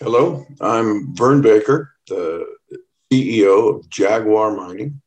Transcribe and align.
Hello, 0.00 0.46
I'm 0.60 1.12
Vern 1.16 1.42
Baker, 1.42 1.92
the 2.06 2.46
CEO 3.12 3.74
of 3.80 3.90
Jaguar 3.90 4.54
Mining. 4.54 5.02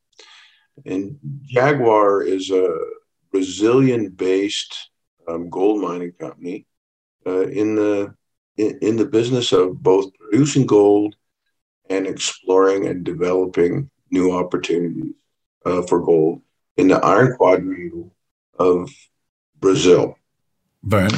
And 0.85 1.17
Jaguar 1.43 2.23
is 2.23 2.51
a 2.51 2.77
Brazilian 3.31 4.09
based 4.09 4.89
um, 5.29 5.49
gold 5.49 5.81
mining 5.81 6.11
company 6.19 6.67
uh, 7.25 7.47
in, 7.47 7.75
the, 7.75 8.13
in, 8.57 8.79
in 8.81 8.97
the 8.97 9.05
business 9.05 9.53
of 9.53 9.81
both 9.81 10.11
producing 10.19 10.65
gold 10.65 11.15
and 11.89 12.05
exploring 12.05 12.87
and 12.87 13.05
developing 13.05 13.89
new 14.09 14.33
opportunities 14.33 15.13
uh, 15.65 15.83
for 15.83 16.01
gold 16.01 16.41
in 16.75 16.89
the 16.89 16.97
Iron 16.97 17.37
Quadrangle 17.37 18.13
of 18.59 18.91
Brazil. 19.57 20.17
Vern. 20.83 21.11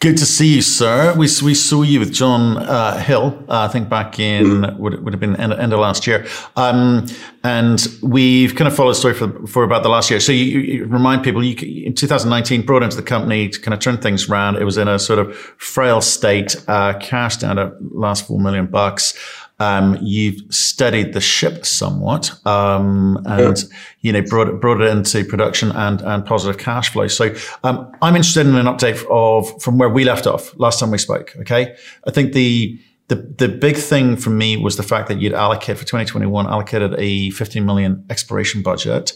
Good 0.00 0.16
to 0.16 0.24
see 0.24 0.54
you, 0.54 0.62
sir. 0.62 1.12
We, 1.12 1.28
we 1.42 1.52
saw 1.52 1.82
you 1.82 2.00
with 2.00 2.10
John 2.10 2.56
uh, 2.56 2.96
Hill, 3.00 3.38
uh, 3.50 3.66
I 3.66 3.68
think 3.68 3.90
back 3.90 4.18
in, 4.18 4.46
mm. 4.46 4.78
would, 4.78 5.04
would 5.04 5.12
have 5.12 5.20
been 5.20 5.36
end, 5.36 5.52
end 5.52 5.74
of 5.74 5.78
last 5.78 6.06
year. 6.06 6.26
Um, 6.56 7.06
and 7.44 7.86
we've 8.02 8.54
kind 8.54 8.66
of 8.66 8.74
followed 8.74 8.92
the 8.92 8.94
story 8.94 9.12
for, 9.12 9.46
for 9.46 9.62
about 9.62 9.82
the 9.82 9.90
last 9.90 10.08
year. 10.08 10.18
So 10.18 10.32
you, 10.32 10.60
you 10.60 10.84
remind 10.86 11.22
people, 11.22 11.44
you, 11.44 11.54
in 11.84 11.94
2019, 11.94 12.62
brought 12.62 12.82
into 12.82 12.96
the 12.96 13.02
company 13.02 13.50
to 13.50 13.60
kind 13.60 13.74
of 13.74 13.80
turn 13.80 13.98
things 13.98 14.26
around. 14.30 14.56
It 14.56 14.64
was 14.64 14.78
in 14.78 14.88
a 14.88 14.98
sort 14.98 15.18
of 15.18 15.36
frail 15.36 16.00
state, 16.00 16.56
uh, 16.66 16.98
cash 16.98 17.36
down 17.36 17.56
to 17.56 17.76
last 17.90 18.26
four 18.26 18.40
million 18.40 18.68
bucks. 18.68 19.12
Um, 19.60 19.98
you've 20.00 20.40
studied 20.52 21.12
the 21.12 21.20
ship 21.20 21.66
somewhat, 21.66 22.32
um, 22.46 23.22
and 23.26 23.58
yeah. 23.58 23.78
you 24.00 24.12
know 24.12 24.22
brought 24.22 24.48
it, 24.48 24.60
brought 24.60 24.80
it 24.80 24.88
into 24.88 25.22
production 25.24 25.70
and 25.72 26.00
and 26.00 26.24
positive 26.24 26.58
cash 26.58 26.90
flow. 26.90 27.08
So 27.08 27.34
um, 27.62 27.92
I'm 28.00 28.16
interested 28.16 28.46
in 28.46 28.56
an 28.56 28.66
update 28.66 29.04
of 29.10 29.62
from 29.62 29.76
where 29.76 29.90
we 29.90 30.04
left 30.04 30.26
off 30.26 30.58
last 30.58 30.80
time 30.80 30.90
we 30.90 30.98
spoke. 30.98 31.36
Okay, 31.40 31.76
I 32.06 32.10
think 32.10 32.32
the 32.32 32.80
the 33.08 33.16
the 33.16 33.48
big 33.48 33.76
thing 33.76 34.16
for 34.16 34.30
me 34.30 34.56
was 34.56 34.76
the 34.76 34.82
fact 34.82 35.08
that 35.08 35.20
you'd 35.20 35.34
allocate 35.34 35.76
for 35.76 35.84
2021 35.84 36.46
allocated 36.46 36.94
a 36.96 37.30
15 37.30 37.66
million 37.66 38.04
exploration 38.08 38.62
budget. 38.62 39.12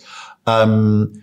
Um, 0.47 1.15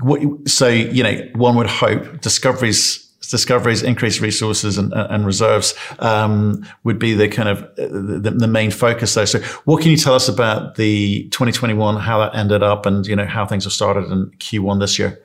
what, 0.00 0.20
so 0.48 0.68
you 0.68 1.02
know 1.02 1.16
one 1.34 1.56
would 1.56 1.68
hope 1.68 2.20
discoveries 2.20 3.05
discoveries, 3.30 3.82
increased 3.82 4.20
resources 4.20 4.78
and, 4.78 4.92
and 4.92 5.26
reserves 5.26 5.74
um, 5.98 6.64
would 6.84 6.98
be 6.98 7.14
the 7.14 7.28
kind 7.28 7.48
of 7.48 7.74
the, 7.76 8.34
the, 8.36 8.46
main 8.46 8.70
focus 8.70 9.14
there. 9.14 9.26
So, 9.26 9.40
what 9.64 9.82
can 9.82 9.90
you 9.90 9.96
tell 9.96 10.14
us 10.14 10.28
about 10.28 10.76
the 10.76 11.28
2021, 11.30 11.96
how 11.96 12.18
that 12.18 12.34
ended 12.34 12.62
up, 12.62 12.86
and 12.86 13.06
you 13.06 13.16
know 13.16 13.26
how 13.26 13.46
things 13.46 13.64
have 13.64 13.72
started 13.72 14.04
in 14.10 14.30
Q1 14.38 14.80
this 14.80 14.98
year? 14.98 15.22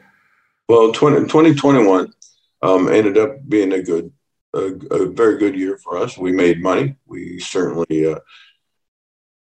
Well, 0.67 0.91
20, 0.91 1.21
2021 1.21 2.13
um, 2.61 2.87
ended 2.87 3.17
up 3.17 3.31
being 3.47 3.73
a 3.73 3.81
good, 3.81 4.11
a, 4.53 4.73
a, 4.91 5.05
very 5.07 5.37
good 5.37 5.55
year 5.55 5.77
for 5.77 5.97
us. 5.97 6.17
We 6.17 6.31
made 6.31 6.61
money. 6.61 6.95
We 7.05 7.39
certainly. 7.39 8.05
Uh, 8.05 8.19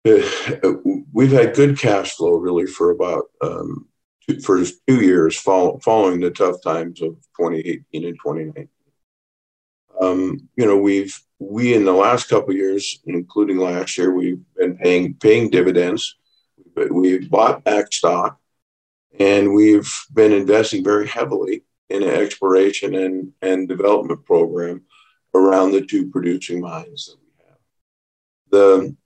uh 0.06 0.72
we've 1.12 1.32
had 1.32 1.54
good 1.54 1.78
cash 1.78 2.14
flow 2.14 2.36
really 2.36 2.66
for 2.66 2.90
about 2.90 3.24
um, 3.42 3.86
for 4.44 4.62
two 4.86 5.00
years 5.00 5.38
follow, 5.38 5.78
following 5.78 6.20
the 6.20 6.30
tough 6.30 6.62
times 6.62 7.00
of 7.02 7.14
2018 7.36 8.04
and 8.04 8.18
2019. 8.22 8.68
Um, 10.00 10.48
you 10.56 10.66
know, 10.66 10.76
we've 10.76 11.18
we 11.38 11.74
in 11.74 11.84
the 11.84 11.92
last 11.92 12.28
couple 12.28 12.54
years, 12.54 13.00
including 13.06 13.58
last 13.58 13.96
year, 13.96 14.12
we've 14.12 14.40
been 14.56 14.76
paying 14.76 15.14
paying 15.14 15.50
dividends. 15.50 16.16
We've 16.90 17.28
bought 17.28 17.64
back 17.64 17.92
stock, 17.92 18.38
and 19.18 19.52
we've 19.52 19.92
been 20.12 20.32
investing 20.32 20.84
very 20.84 21.08
heavily 21.08 21.64
in 21.88 22.02
an 22.02 22.10
exploration 22.10 22.94
and, 22.94 23.32
and 23.42 23.68
development 23.68 24.24
program 24.24 24.82
around 25.34 25.72
the 25.72 25.84
two 25.84 26.08
producing 26.10 26.60
mines 26.60 27.06
that 27.06 27.16
we 27.20 27.44
have. 27.46 28.96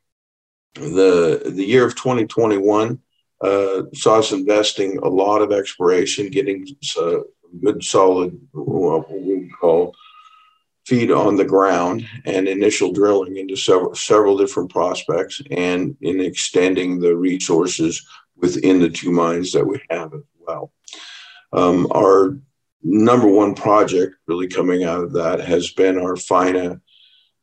The 0.85 0.91
the 0.91 1.51
the 1.51 1.65
year 1.65 1.87
of 1.87 1.95
2021 1.95 2.99
uh, 3.43 3.83
saw 3.95 4.19
us 4.19 4.33
investing 4.33 4.99
a 4.99 5.09
lot 5.09 5.43
of 5.43 5.53
exploration, 5.53 6.31
getting 6.31 6.67
uh, 7.01 7.19
good 7.63 7.83
solid, 7.83 8.39
what 8.53 9.11
we 9.11 9.51
call 9.61 9.95
feet 10.87 11.11
on 11.11 11.37
the 11.37 11.45
ground 11.45 12.07
and 12.25 12.49
initial 12.49 12.93
drilling 12.93 13.37
into 13.37 13.57
several, 13.57 13.95
several 13.95 14.37
different 14.37 14.71
prospects 14.71 15.41
and 15.51 15.97
in 16.01 16.21
extending 16.21 16.99
the 16.99 17.15
resources 17.15 18.05
within 18.37 18.81
the 18.81 18.91
two 18.91 19.13
mines 19.13 19.53
that 19.53 19.67
we 19.67 19.81
have 19.91 20.13
as 20.13 20.23
well. 20.41 20.73
Um, 21.53 21.87
our 21.93 22.37
number 22.83 23.29
one 23.29 23.55
project 23.55 24.17
really 24.27 24.49
coming 24.49 24.83
out 24.83 25.05
of 25.05 25.13
that 25.13 25.41
has 25.41 25.71
been 25.71 25.99
our 25.99 26.17
Faina 26.17 26.81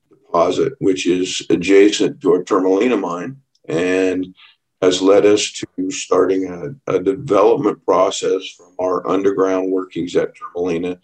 deposit, 0.09 0.73
which 0.79 1.07
is 1.07 1.45
adjacent 1.49 2.19
to 2.21 2.33
our 2.33 2.43
Turmalina 2.43 2.99
mine. 2.99 3.37
And 3.67 4.35
has 4.81 5.01
led 5.01 5.25
us 5.25 5.51
to 5.51 5.91
starting 5.91 6.77
a, 6.87 6.95
a 6.95 6.99
development 6.99 7.83
process 7.85 8.47
from 8.49 8.73
our 8.79 9.07
underground 9.07 9.71
workings 9.71 10.15
at 10.15 10.33
Turmalina 10.35 10.97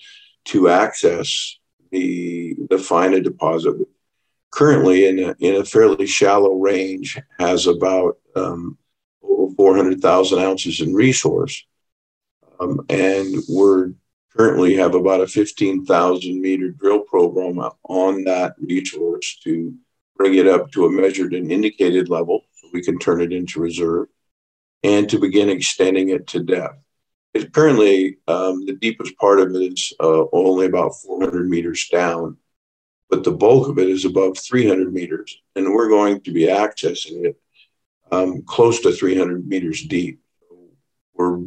to 0.45 0.69
access 0.69 1.57
the 1.91 2.55
the 2.69 2.77
Faina 2.77 3.21
deposit. 3.21 3.75
Currently, 4.51 5.07
in 5.07 5.19
a, 5.19 5.35
in 5.39 5.55
a 5.55 5.65
fairly 5.65 6.07
shallow 6.07 6.53
range, 6.53 7.19
has 7.39 7.67
about 7.67 8.17
um, 8.37 8.77
over 9.21 9.53
400,000 9.55 10.39
ounces 10.39 10.79
in 10.79 10.93
resource, 10.93 11.65
um, 12.61 12.85
and 12.87 13.43
we're 13.49 13.91
currently 14.35 14.75
have 14.75 14.95
about 14.95 15.21
a 15.21 15.27
15,000 15.27 16.41
meter 16.41 16.69
drill 16.69 17.01
program 17.01 17.59
on 17.83 18.23
that 18.25 18.53
resource 18.59 19.37
to 19.43 19.73
bring 20.17 20.35
it 20.35 20.47
up 20.47 20.71
to 20.71 20.85
a 20.85 20.91
measured 20.91 21.33
and 21.33 21.51
indicated 21.51 22.09
level 22.09 22.41
we 22.75 22.83
can 22.83 22.99
turn 22.99 23.21
it 23.21 23.31
into 23.31 23.61
reserve, 23.61 24.07
and 24.83 25.09
to 25.09 25.17
begin 25.17 25.49
extending 25.49 26.09
it 26.09 26.27
to 26.27 26.43
depth. 26.43 26.83
It 27.33 27.53
currently, 27.53 28.17
um, 28.27 28.65
the 28.65 28.73
deepest 28.73 29.17
part 29.17 29.39
of 29.39 29.55
it 29.55 29.73
is 29.73 29.93
uh, 30.01 30.25
only 30.33 30.65
about 30.65 30.95
400 30.95 31.49
meters 31.49 31.87
down, 31.87 32.35
but 33.09 33.23
the 33.23 33.31
bulk 33.31 33.69
of 33.69 33.79
it 33.79 33.89
is 33.89 34.03
above 34.03 34.37
300 34.37 34.93
meters, 34.93 35.41
and 35.55 35.73
we're 35.73 35.89
going 35.89 36.19
to 36.21 36.33
be 36.33 36.47
accessing 36.47 37.23
it 37.25 37.39
um, 38.11 38.41
close 38.43 38.81
to 38.81 38.91
300 38.91 39.47
meters 39.47 39.81
deep. 39.83 40.19
we're 41.13 41.39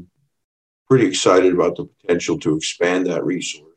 pretty 0.89 1.06
excited 1.06 1.53
about 1.53 1.77
the 1.77 1.84
potential 1.84 2.39
to 2.39 2.56
expand 2.56 3.06
that 3.06 3.25
resource 3.25 3.69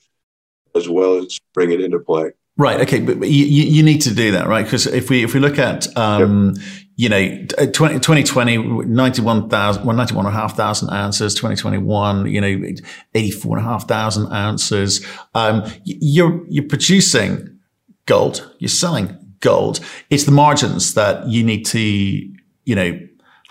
as 0.73 0.87
well 0.87 1.17
as 1.17 1.37
bring 1.53 1.71
it 1.71 1.81
into 1.81 1.99
play. 1.99 2.31
Right. 2.61 2.81
Okay. 2.81 2.99
But 2.99 3.27
you, 3.27 3.45
you 3.45 3.81
need 3.81 4.01
to 4.01 4.13
do 4.13 4.31
that, 4.33 4.47
right? 4.47 4.63
Because 4.63 4.85
if 4.85 5.09
we 5.09 5.23
if 5.23 5.33
we 5.33 5.39
look 5.39 5.57
at 5.57 5.95
um, 5.97 6.53
yep 6.55 6.63
you 7.01 7.09
know, 7.09 7.45
20, 7.57 7.95
2020, 7.95 8.57
91,000, 8.85 9.85
well, 9.85 9.95
91,500 9.95 10.93
ounces, 10.93 11.33
2021, 11.33 12.27
you 12.27 12.39
know, 12.39 12.73
84,500 13.15 14.31
ounces. 14.31 15.03
Um, 15.33 15.63
you're, 15.83 16.45
you're 16.47 16.67
producing 16.67 17.57
gold, 18.05 18.53
you're 18.59 18.69
selling 18.69 19.17
gold. 19.39 19.79
It's 20.11 20.25
the 20.25 20.31
margins 20.31 20.93
that 20.93 21.27
you 21.27 21.43
need 21.43 21.65
to, 21.67 21.79
you 21.79 22.75
know, 22.75 22.99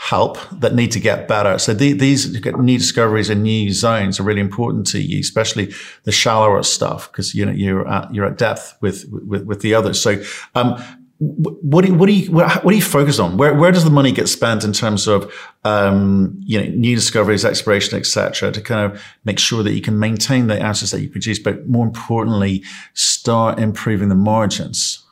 help 0.00 0.38
that 0.50 0.75
need 0.75 0.91
to 0.91 0.99
get 0.99 1.28
better. 1.28 1.59
So 1.59 1.75
the, 1.75 1.93
these 1.93 2.33
new 2.56 2.78
discoveries 2.78 3.28
and 3.28 3.43
new 3.43 3.71
zones 3.71 4.19
are 4.19 4.22
really 4.22 4.41
important 4.41 4.87
to 4.88 4.99
you, 4.99 5.21
especially 5.21 5.75
the 6.05 6.12
shallower 6.12 6.62
stuff, 6.62 7.12
because 7.12 7.34
you 7.34 7.44
know 7.44 7.53
you're 7.53 7.87
at 7.87 8.12
you're 8.15 8.25
at 8.25 8.38
depth 8.38 8.78
with 8.81 9.05
with, 9.11 9.44
with 9.44 9.61
the 9.61 9.75
others. 9.75 10.03
So 10.03 10.22
um, 10.55 10.83
what 11.19 11.84
do 11.84 11.93
you, 11.93 11.99
what 11.99 12.06
do 12.06 12.12
you 12.15 12.33
what 12.33 12.66
do 12.66 12.75
you 12.75 12.83
focus 12.83 13.19
on? 13.19 13.37
Where 13.37 13.53
where 13.55 13.71
does 13.71 13.84
the 13.84 13.91
money 13.91 14.11
get 14.11 14.27
spent 14.31 14.65
in 14.65 14.72
terms 14.72 15.06
of 15.06 15.31
um, 15.65 16.34
you 16.41 16.59
know 16.59 16.67
new 16.71 16.97
discoveries, 16.97 17.44
exploration, 17.44 17.99
etc., 17.99 18.53
to 18.53 18.61
kind 18.62 18.91
of 18.91 19.05
make 19.27 19.38
sure 19.38 19.62
that 19.62 19.75
you 19.75 19.82
can 19.82 19.99
maintain 19.99 20.47
the 20.47 20.65
ounces 20.65 20.93
that 20.93 21.03
you 21.03 21.11
produce, 21.11 21.38
but 21.38 21.69
more 21.69 21.87
importantly, 21.87 22.65
start 22.94 23.59
improving 23.59 24.09
the 24.09 24.15
margins? 24.15 25.05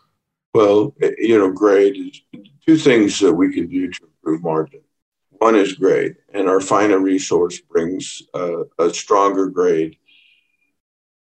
Well, 0.55 0.95
you 1.19 1.37
know, 1.39 1.53
great. 1.53 2.23
two 2.67 2.79
things 2.79 3.21
that 3.21 3.35
we 3.35 3.53
can 3.53 3.69
do 3.69 3.91
to 3.91 4.09
improve 4.29 4.43
margin. 4.43 4.81
One 5.31 5.55
is 5.55 5.75
grade, 5.75 6.17
and 6.35 6.49
our 6.49 6.59
Faina 6.59 7.01
resource 7.01 7.61
brings 7.61 8.23
a 8.35 8.91
stronger 8.91 9.47
grade 9.47 9.97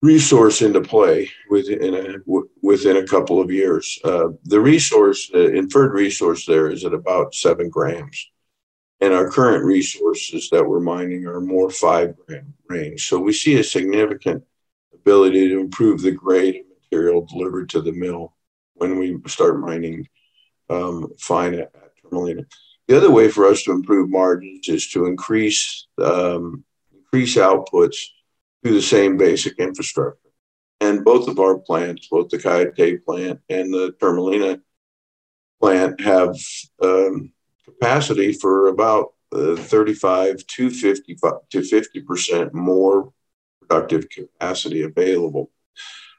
resource 0.02 0.62
into 0.62 0.80
play 0.80 1.30
within 1.50 1.94
a, 1.94 2.40
within 2.62 2.98
a 2.98 3.08
couple 3.08 3.42
of 3.42 3.52
years. 3.52 4.00
Uh, 4.04 4.30
the 4.46 4.60
resource, 4.60 5.30
uh, 5.34 5.50
inferred 5.50 5.94
resource 5.94 6.46
there 6.46 6.70
is 6.70 6.86
at 6.86 6.94
about 6.94 7.36
seven 7.36 7.70
grams. 7.70 8.32
And 9.02 9.14
our 9.14 9.30
current 9.30 9.64
resources 9.64 10.50
that 10.52 10.66
we're 10.66 10.80
mining 10.80 11.28
are 11.28 11.42
more 11.42 11.70
five 11.70 12.16
gram 12.26 12.54
range. 12.70 13.08
So 13.08 13.20
we 13.20 13.34
see 13.34 13.60
a 13.60 13.64
significant 13.64 14.44
ability 14.94 15.50
to 15.50 15.60
improve 15.60 16.02
the 16.02 16.12
grade 16.12 16.56
of 16.56 16.66
material 16.82 17.26
delivered 17.26 17.70
to 17.70 17.82
the 17.82 17.92
mill 17.92 18.34
when 18.76 18.98
we 18.98 19.18
start 19.28 19.60
mining 19.60 20.08
um, 20.70 21.12
Faina. 21.20 21.68
The 22.88 22.96
other 22.96 23.12
way 23.12 23.30
for 23.30 23.46
us 23.46 23.64
to 23.64 23.72
improve 23.72 24.10
margins 24.10 24.70
is 24.70 24.90
to 24.92 25.06
increase 25.06 25.88
um, 26.02 26.64
increase 26.94 27.36
outputs 27.36 27.98
through 28.62 28.76
the 28.76 28.82
same 28.82 29.18
basic 29.18 29.60
infrastructure. 29.60 30.30
And 30.80 31.04
both 31.04 31.28
of 31.28 31.40
our 31.40 31.58
plants, 31.58 32.08
both 32.10 32.30
the 32.30 32.38
Caeté 32.38 33.04
plant 33.04 33.42
and 33.50 33.74
the 33.74 33.94
Turmalina 34.00 34.62
plant 35.60 36.00
have 36.02 36.36
um, 36.82 37.34
capacity 37.66 38.32
for 38.32 38.68
about 38.68 39.14
uh, 39.34 39.56
35 39.56 40.46
to 40.48 40.70
50 40.70 41.18
to 41.52 41.64
50 41.64 42.02
percent 42.02 42.54
more 42.54 43.12
productive 43.60 44.10
capacity 44.10 44.84
available. 44.84 45.52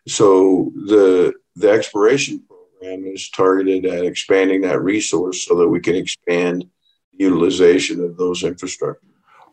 So 0.07 0.73
the 0.75 1.35
the 1.57 1.71
exploration 1.71 2.45
program 2.79 3.05
is 3.07 3.29
targeted 3.31 3.87
at 3.87 4.05
expanding 4.05 4.63
that 4.63 4.81
resource 4.81 5.45
so 5.45 5.55
that 5.57 5.69
we 5.69 5.81
can 5.81 5.95
expand 5.95 6.65
utilization 7.17 8.05
of 8.05 8.17
those 8.17 8.43
infrastructure. 8.43 9.03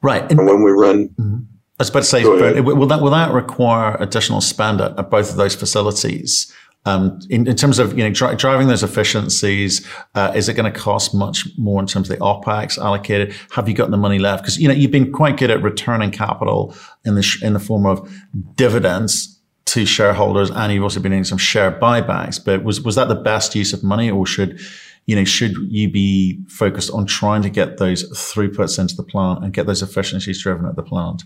Right. 0.01 0.21
And, 0.29 0.39
and 0.39 0.47
when 0.47 0.63
we 0.63 0.71
run. 0.71 1.09
Mm-hmm. 1.09 1.37
I 1.77 1.81
was 1.81 1.89
about 1.89 1.99
to 2.01 2.05
say, 2.05 2.23
will 2.23 2.87
that 2.87 3.01
will 3.01 3.11
that 3.11 3.33
require 3.33 3.97
additional 3.99 4.39
spend 4.39 4.79
at, 4.79 4.97
at 4.97 5.09
both 5.09 5.31
of 5.31 5.35
those 5.35 5.55
facilities? 5.55 6.53
Um, 6.85 7.19
in, 7.29 7.47
in, 7.47 7.55
terms 7.55 7.79
of 7.79 7.97
you 7.97 8.03
know 8.05 8.11
dri- 8.11 8.35
driving 8.35 8.67
those 8.67 8.81
efficiencies, 8.81 9.85
uh, 10.13 10.31
is 10.33 10.47
it 10.47 10.53
going 10.53 10.71
to 10.71 10.79
cost 10.79 11.13
much 11.13 11.47
more 11.57 11.81
in 11.81 11.87
terms 11.87 12.09
of 12.09 12.17
the 12.17 12.23
opex 12.23 12.77
allocated? 12.77 13.35
Have 13.51 13.67
you 13.67 13.75
got 13.75 13.91
the 13.91 13.97
money 13.97 14.19
left? 14.19 14.43
Because 14.43 14.57
you 14.57 14.69
know 14.69 14.73
you've 14.73 14.91
been 14.91 15.11
quite 15.11 15.35
good 15.35 15.51
at 15.51 15.61
returning 15.61 16.11
capital 16.11 16.73
in 17.03 17.15
the 17.15 17.23
sh- 17.23 17.43
in 17.43 17.51
the 17.51 17.59
form 17.59 17.85
of 17.85 18.09
dividends 18.55 19.34
to 19.75 19.85
shareholders, 19.85 20.49
and 20.49 20.71
you've 20.71 20.83
also 20.83 21.01
been 21.01 21.11
doing 21.11 21.25
some 21.25 21.37
share 21.37 21.71
buybacks. 21.71 22.43
But 22.43 22.63
was 22.63 22.81
was 22.81 22.95
that 22.95 23.09
the 23.09 23.15
best 23.15 23.55
use 23.55 23.73
of 23.73 23.83
money, 23.83 24.09
or 24.09 24.25
should 24.25 24.59
you 25.05 25.15
know, 25.15 25.23
should 25.23 25.55
you 25.71 25.89
be 25.89 26.39
focused 26.47 26.91
on 26.91 27.05
trying 27.05 27.43
to 27.43 27.49
get 27.49 27.77
those 27.77 28.09
throughputs 28.11 28.79
into 28.79 28.95
the 28.95 29.03
plant 29.03 29.43
and 29.43 29.53
get 29.53 29.67
those 29.67 29.83
efficiencies 29.83 30.41
driven 30.41 30.65
at 30.65 30.75
the 30.75 30.83
plant? 30.83 31.23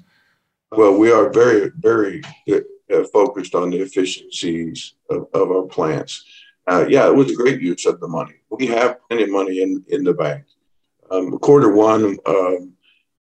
Well, 0.71 0.97
we 0.97 1.11
are 1.11 1.29
very, 1.29 1.71
very 1.77 2.21
uh, 2.51 3.03
focused 3.13 3.55
on 3.55 3.69
the 3.69 3.79
efficiencies 3.79 4.95
of, 5.09 5.27
of 5.33 5.49
our 5.49 5.63
plants. 5.63 6.25
Uh, 6.67 6.85
yeah, 6.89 7.07
it 7.07 7.15
was 7.15 7.31
a 7.31 7.35
great 7.35 7.61
use 7.61 7.85
of 7.85 7.99
the 7.99 8.07
money. 8.07 8.35
We 8.49 8.67
have 8.67 8.97
plenty 9.07 9.23
of 9.23 9.29
money 9.29 9.61
in, 9.61 9.83
in 9.87 10.03
the 10.03 10.13
bank. 10.13 10.43
Um, 11.09 11.39
quarter 11.39 11.73
one 11.73 12.17
um, 12.25 12.73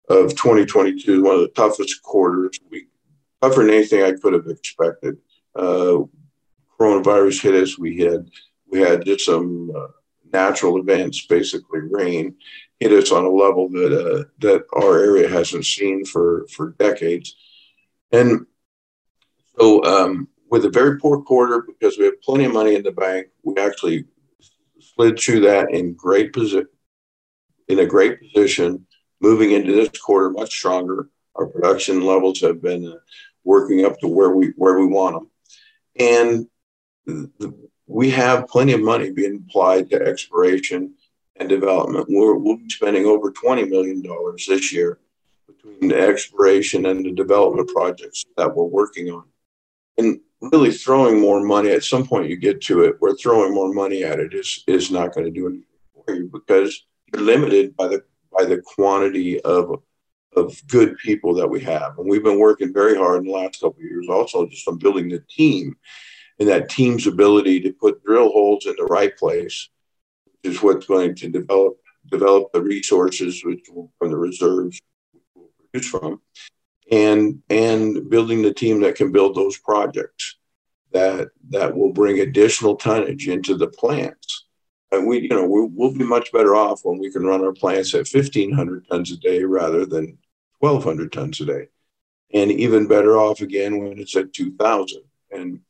of 0.10 0.32
2022, 0.32 1.24
one 1.24 1.36
of 1.36 1.42
the 1.42 1.48
toughest 1.56 2.04
quarters, 2.04 2.60
we, 2.70 2.88
tougher 3.44 3.62
than 3.62 3.74
anything 3.74 4.04
I 4.04 4.14
could 4.14 4.34
have 4.34 4.48
expected. 4.48 5.18
Uh, 5.56 6.04
coronavirus 6.80 7.42
hit 7.42 7.56
us. 7.56 7.78
We 7.78 8.00
had 8.00 8.30
we 8.68 8.80
had 8.80 9.06
just 9.06 9.26
some 9.26 9.72
uh, 9.76 9.88
natural 10.32 10.80
events, 10.80 11.26
basically 11.26 11.82
rain, 11.82 12.36
hit 12.80 12.92
us 12.92 13.12
on 13.12 13.26
a 13.26 13.30
level 13.30 13.70
that 13.70 13.94
uh, 13.94 14.24
that 14.40 14.66
our 14.74 15.00
area 15.00 15.30
hasn't 15.30 15.66
seen 15.66 16.06
for 16.06 16.48
for 16.48 16.72
decades. 16.80 17.36
And 18.12 18.46
so, 19.60 19.84
um, 19.84 20.30
with 20.50 20.66
a 20.66 20.70
very 20.70 21.00
poor 21.00 21.22
quarter, 21.22 21.62
because 21.62 21.98
we 21.98 22.06
have 22.06 22.22
plenty 22.22 22.46
of 22.46 22.54
money 22.54 22.76
in 22.76 22.84
the 22.84 22.92
bank, 22.92 23.28
we 23.44 23.56
actually 23.62 24.06
slid 24.96 25.20
through 25.20 25.42
that 25.42 25.72
in 25.72 25.94
great 25.94 26.32
position, 26.34 26.68
in 27.68 27.80
a 27.80 27.86
great 27.86 28.20
position. 28.22 28.88
Moving 29.22 29.52
into 29.52 29.74
this 29.74 29.90
quarter, 30.02 30.30
much 30.30 30.54
stronger. 30.54 31.08
Our 31.36 31.48
production 31.48 32.02
levels 32.02 32.42
have 32.42 32.62
been 32.62 32.86
uh, 32.86 32.98
working 33.44 33.86
up 33.86 34.00
to 34.00 34.08
where 34.08 34.32
we 34.32 34.54
where 34.58 34.80
we 34.80 34.88
want 34.88 35.16
them, 35.16 35.30
and 36.00 36.48
the, 37.06 37.54
we 37.88 38.10
have 38.12 38.48
plenty 38.48 38.74
of 38.74 38.82
money 38.82 39.12
being 39.12 39.44
applied 39.48 39.90
to 39.90 40.02
exploration 40.02 40.94
and 41.36 41.50
development. 41.50 42.08
we 42.08 42.16
will 42.16 42.58
be 42.58 42.70
spending 42.70 43.06
over 43.06 43.32
$20 43.32 43.70
million 43.70 44.04
this 44.48 44.72
year 44.72 45.00
between 45.48 45.90
the 45.90 46.00
exploration 46.00 46.86
and 46.86 47.06
the 47.06 47.12
development 47.12 47.70
projects 47.70 48.24
that 48.38 48.56
we're 48.56 48.64
working 48.66 49.10
on. 49.10 49.24
And 49.98 50.20
really 50.42 50.72
throwing 50.72 51.20
more 51.20 51.44
money, 51.44 51.70
at 51.72 51.84
some 51.84 52.06
point 52.06 52.30
you 52.30 52.36
get 52.36 52.62
to 52.62 52.84
it 52.84 52.96
where 53.00 53.16
throwing 53.16 53.54
more 53.54 53.74
money 53.74 54.04
at 54.04 54.20
it 54.20 54.34
is, 54.34 54.64
is 54.68 54.92
not 54.92 55.14
going 55.14 55.26
to 55.26 55.32
do 55.32 55.48
anything 55.48 55.66
for 56.06 56.16
you 56.16 56.30
because 56.32 56.86
you're 57.12 57.24
limited 57.24 57.76
by 57.76 57.88
the, 57.88 58.04
by 58.32 58.46
the 58.46 58.62
quantity 58.62 59.40
of, 59.42 59.82
of 60.36 60.62
good 60.68 60.98
people 60.98 61.34
that 61.36 61.50
we 61.50 61.62
have. 61.62 61.98
And 61.98 62.10
we've 62.10 62.24
been 62.24 62.40
working 62.40 62.74
very 62.74 62.96
hard 62.96 63.20
in 63.20 63.26
the 63.26 63.32
last 63.32 63.62
couple 63.62 63.80
of 63.80 63.84
years 63.84 64.08
also 64.10 64.46
just 64.48 64.68
on 64.68 64.78
building 64.78 65.10
the 65.10 65.24
team 65.30 65.76
and 66.40 66.50
that 66.50 66.70
team's 66.70 67.08
ability 67.08 67.62
to 67.62 67.72
put 67.74 68.04
drill 68.04 68.30
holes 68.30 68.66
in 68.66 68.76
the 68.78 68.86
right 68.86 69.16
place 69.18 69.70
is 70.44 70.62
what's 70.62 70.86
going 70.86 71.16
to 71.16 71.30
develop 71.30 71.78
develop 72.12 72.52
the 72.52 72.62
resources 72.62 73.44
which 73.46 73.66
from 73.98 74.12
the 74.12 74.18
reserves 74.18 74.80
we'll 75.36 75.50
produce 75.72 75.90
from, 75.90 76.22
and 76.92 77.42
and 77.50 78.10
building 78.10 78.42
the 78.42 78.54
team 78.54 78.82
that 78.82 78.96
can 78.96 79.12
build 79.12 79.36
those 79.36 79.58
projects 79.58 80.38
that 80.92 81.30
that 81.50 81.76
will 81.76 81.94
bring 81.94 82.20
additional 82.20 82.76
tonnage 82.76 83.28
into 83.28 83.56
the 83.56 83.68
plants. 83.68 84.46
And 84.94 85.08
we, 85.08 85.22
you 85.22 85.30
know, 85.30 85.48
we'll, 85.48 85.70
we'll 85.74 85.92
be 85.92 86.04
much 86.04 86.32
better 86.32 86.56
off 86.56 86.82
when 86.86 87.00
we 87.00 87.12
can 87.12 87.26
run 87.26 87.44
our 87.44 87.52
plants 87.52 87.96
at 87.96 88.08
1,500 88.08 88.88
tons 88.88 89.12
a 89.12 89.18
day 89.18 89.44
rather 89.44 89.88
than 89.88 90.20
1,200 90.60 91.12
tons 91.12 91.42
a 91.42 91.46
day, 91.46 91.68
and 92.32 92.52
even 92.52 92.88
better 92.88 93.18
off 93.18 93.42
again 93.42 93.80
when 93.80 93.98
it's 93.98 94.16
at 94.16 94.34
2,000. 94.34 95.02
And 95.32 95.62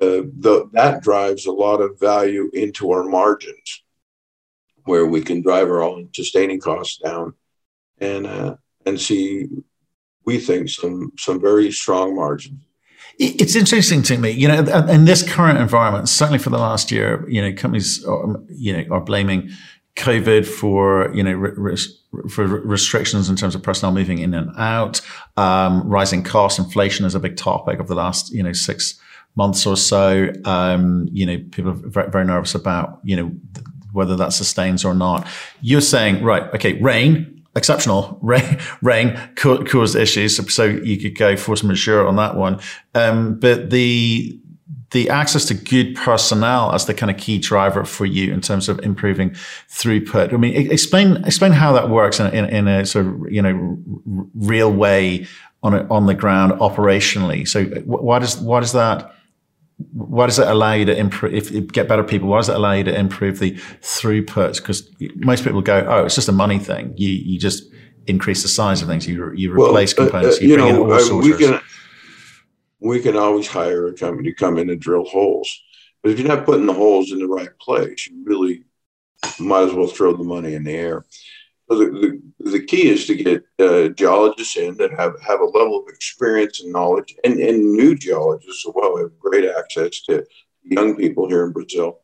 uh, 0.00 0.24
the, 0.38 0.70
that 0.72 1.02
drives 1.02 1.44
a 1.44 1.52
lot 1.52 1.82
of 1.82 2.00
value 2.00 2.50
into 2.54 2.90
our 2.92 3.04
margins, 3.04 3.82
where 4.84 5.04
we 5.04 5.20
can 5.20 5.42
drive 5.42 5.68
our 5.68 5.82
own 5.82 6.08
sustaining 6.14 6.58
costs 6.58 6.96
down, 6.96 7.34
and 7.98 8.26
uh, 8.26 8.56
and 8.86 8.98
see, 8.98 9.48
we 10.24 10.38
think 10.38 10.70
some 10.70 11.12
some 11.18 11.40
very 11.40 11.70
strong 11.70 12.16
margins. 12.16 12.65
It's 13.18 13.56
interesting 13.56 14.02
to 14.02 14.18
me, 14.18 14.30
you 14.30 14.46
know, 14.46 14.58
in 14.88 15.06
this 15.06 15.22
current 15.22 15.58
environment, 15.58 16.08
certainly 16.08 16.38
for 16.38 16.50
the 16.50 16.58
last 16.58 16.90
year, 16.90 17.26
you 17.28 17.40
know, 17.40 17.50
companies, 17.56 18.04
are, 18.04 18.36
you 18.50 18.76
know, 18.76 18.94
are 18.94 19.00
blaming 19.00 19.50
COVID 19.96 20.46
for 20.46 21.10
you 21.14 21.22
know 21.22 21.76
for 22.28 22.46
restrictions 22.46 23.30
in 23.30 23.36
terms 23.36 23.54
of 23.54 23.62
personnel 23.62 23.92
moving 23.92 24.18
in 24.18 24.34
and 24.34 24.50
out, 24.58 25.00
um, 25.38 25.88
rising 25.88 26.22
costs, 26.22 26.58
inflation 26.58 27.06
is 27.06 27.14
a 27.14 27.20
big 27.20 27.38
topic 27.38 27.80
of 27.80 27.88
the 27.88 27.94
last 27.94 28.30
you 28.32 28.42
know 28.42 28.52
six 28.52 29.00
months 29.36 29.66
or 29.66 29.76
so. 29.76 30.32
Um, 30.44 31.08
you 31.12 31.26
know, 31.26 31.38
people 31.50 31.70
are 31.70 31.74
very, 31.74 32.10
very 32.10 32.24
nervous 32.24 32.54
about, 32.54 33.00
you 33.04 33.16
know, 33.16 33.32
whether 33.92 34.16
that 34.16 34.32
sustains 34.32 34.84
or 34.84 34.94
not. 34.94 35.26
You're 35.60 35.80
saying, 35.80 36.24
right, 36.24 36.42
okay, 36.54 36.80
rain, 36.80 37.35
exceptional 37.56 38.18
rain, 38.22 38.58
rain 38.82 39.18
caused 39.36 39.96
issues. 39.96 40.54
So 40.54 40.64
you 40.64 40.98
could 40.98 41.16
go 41.16 41.36
force 41.36 41.62
majeure 41.62 42.06
on 42.06 42.16
that 42.16 42.36
one. 42.36 42.60
Um, 42.94 43.38
but 43.40 43.70
the, 43.70 44.38
the 44.90 45.10
access 45.10 45.44
to 45.46 45.54
good 45.54 45.96
personnel 45.96 46.72
as 46.72 46.86
the 46.86 46.94
kind 46.94 47.10
of 47.10 47.16
key 47.16 47.38
driver 47.38 47.84
for 47.84 48.06
you 48.06 48.32
in 48.32 48.40
terms 48.40 48.68
of 48.68 48.78
improving 48.80 49.30
throughput. 49.68 50.32
I 50.32 50.36
mean, 50.36 50.70
explain 50.70 51.16
explain 51.24 51.52
how 51.52 51.72
that 51.72 51.90
works 51.90 52.20
in, 52.20 52.32
in, 52.32 52.44
in 52.46 52.68
a 52.68 52.86
sort 52.86 53.06
of 53.06 53.32
you 53.32 53.42
know 53.42 53.78
real 54.34 54.72
way 54.72 55.26
on 55.62 55.74
a, 55.74 55.86
on 55.88 56.06
the 56.06 56.14
ground 56.14 56.52
operationally. 56.60 57.46
So 57.48 57.64
why 57.84 58.20
does 58.20 58.38
why 58.38 58.60
does 58.60 58.72
that 58.72 59.15
why 59.78 60.26
does 60.26 60.38
it 60.38 60.48
allow 60.48 60.72
you 60.72 60.86
to 60.86 60.96
improve 60.96 61.34
if 61.34 61.50
you 61.50 61.60
get 61.60 61.86
better 61.86 62.02
people 62.02 62.28
why 62.28 62.38
does 62.38 62.48
it 62.48 62.56
allow 62.56 62.72
you 62.72 62.84
to 62.84 62.98
improve 62.98 63.38
the 63.38 63.52
throughput? 63.82 64.56
Because 64.56 64.90
most 65.16 65.44
people 65.44 65.60
go 65.60 65.84
oh 65.86 66.04
it's 66.06 66.14
just 66.14 66.28
a 66.28 66.32
money 66.32 66.58
thing. 66.58 66.94
You 66.96 67.10
you 67.10 67.38
just 67.38 67.64
increase 68.06 68.42
the 68.42 68.48
size 68.48 68.80
of 68.80 68.88
things. 68.88 69.06
You 69.06 69.32
you 69.34 69.52
replace 69.52 69.96
well, 69.96 70.06
components 70.06 70.36
uh, 70.36 70.40
uh, 70.40 70.42
you, 70.42 70.48
you 70.48 70.56
bring 70.56 70.68
know, 70.68 70.84
in 70.84 70.92
all 70.92 71.18
uh, 71.18 71.22
we 71.22 71.36
can 71.36 71.60
we 72.80 73.00
can 73.00 73.16
always 73.16 73.46
hire 73.46 73.88
a 73.88 73.94
company 73.94 74.30
to 74.30 74.34
come 74.34 74.58
in 74.58 74.70
and 74.70 74.80
drill 74.80 75.04
holes. 75.04 75.62
But 76.02 76.12
if 76.12 76.20
you're 76.20 76.28
not 76.28 76.46
putting 76.46 76.66
the 76.66 76.72
holes 76.72 77.12
in 77.12 77.18
the 77.18 77.28
right 77.28 77.50
place 77.60 78.06
you 78.06 78.22
really 78.24 78.64
might 79.38 79.68
as 79.68 79.72
well 79.74 79.88
throw 79.88 80.14
the 80.14 80.24
money 80.24 80.54
in 80.54 80.64
the 80.64 80.72
air 80.72 81.04
the, 81.68 82.22
the, 82.38 82.50
the, 82.50 82.64
key 82.64 82.88
is 82.88 83.06
to 83.06 83.16
get 83.16 83.42
uh, 83.58 83.88
geologists 83.88 84.56
in 84.56 84.76
that 84.76 84.92
have, 84.92 85.20
have 85.20 85.40
a 85.40 85.44
level 85.44 85.80
of 85.80 85.88
experience 85.88 86.60
and 86.60 86.72
knowledge, 86.72 87.16
and, 87.24 87.40
and 87.40 87.72
new 87.72 87.96
geologists 87.96 88.64
as 88.66 88.72
well. 88.74 88.94
We 88.94 89.02
have 89.02 89.18
great 89.18 89.50
access 89.50 90.00
to 90.02 90.24
young 90.62 90.96
people 90.96 91.28
here 91.28 91.44
in 91.44 91.52
Brazil. 91.52 92.00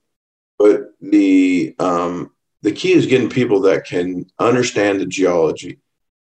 But 0.59 0.92
the 1.00 1.75
um, 1.78 2.33
the 2.62 2.73
key 2.73 2.92
is 2.92 3.07
getting 3.07 3.28
people 3.28 3.61
that 3.62 3.85
can 3.85 4.26
understand 4.38 5.00
the 5.00 5.07
geology. 5.07 5.78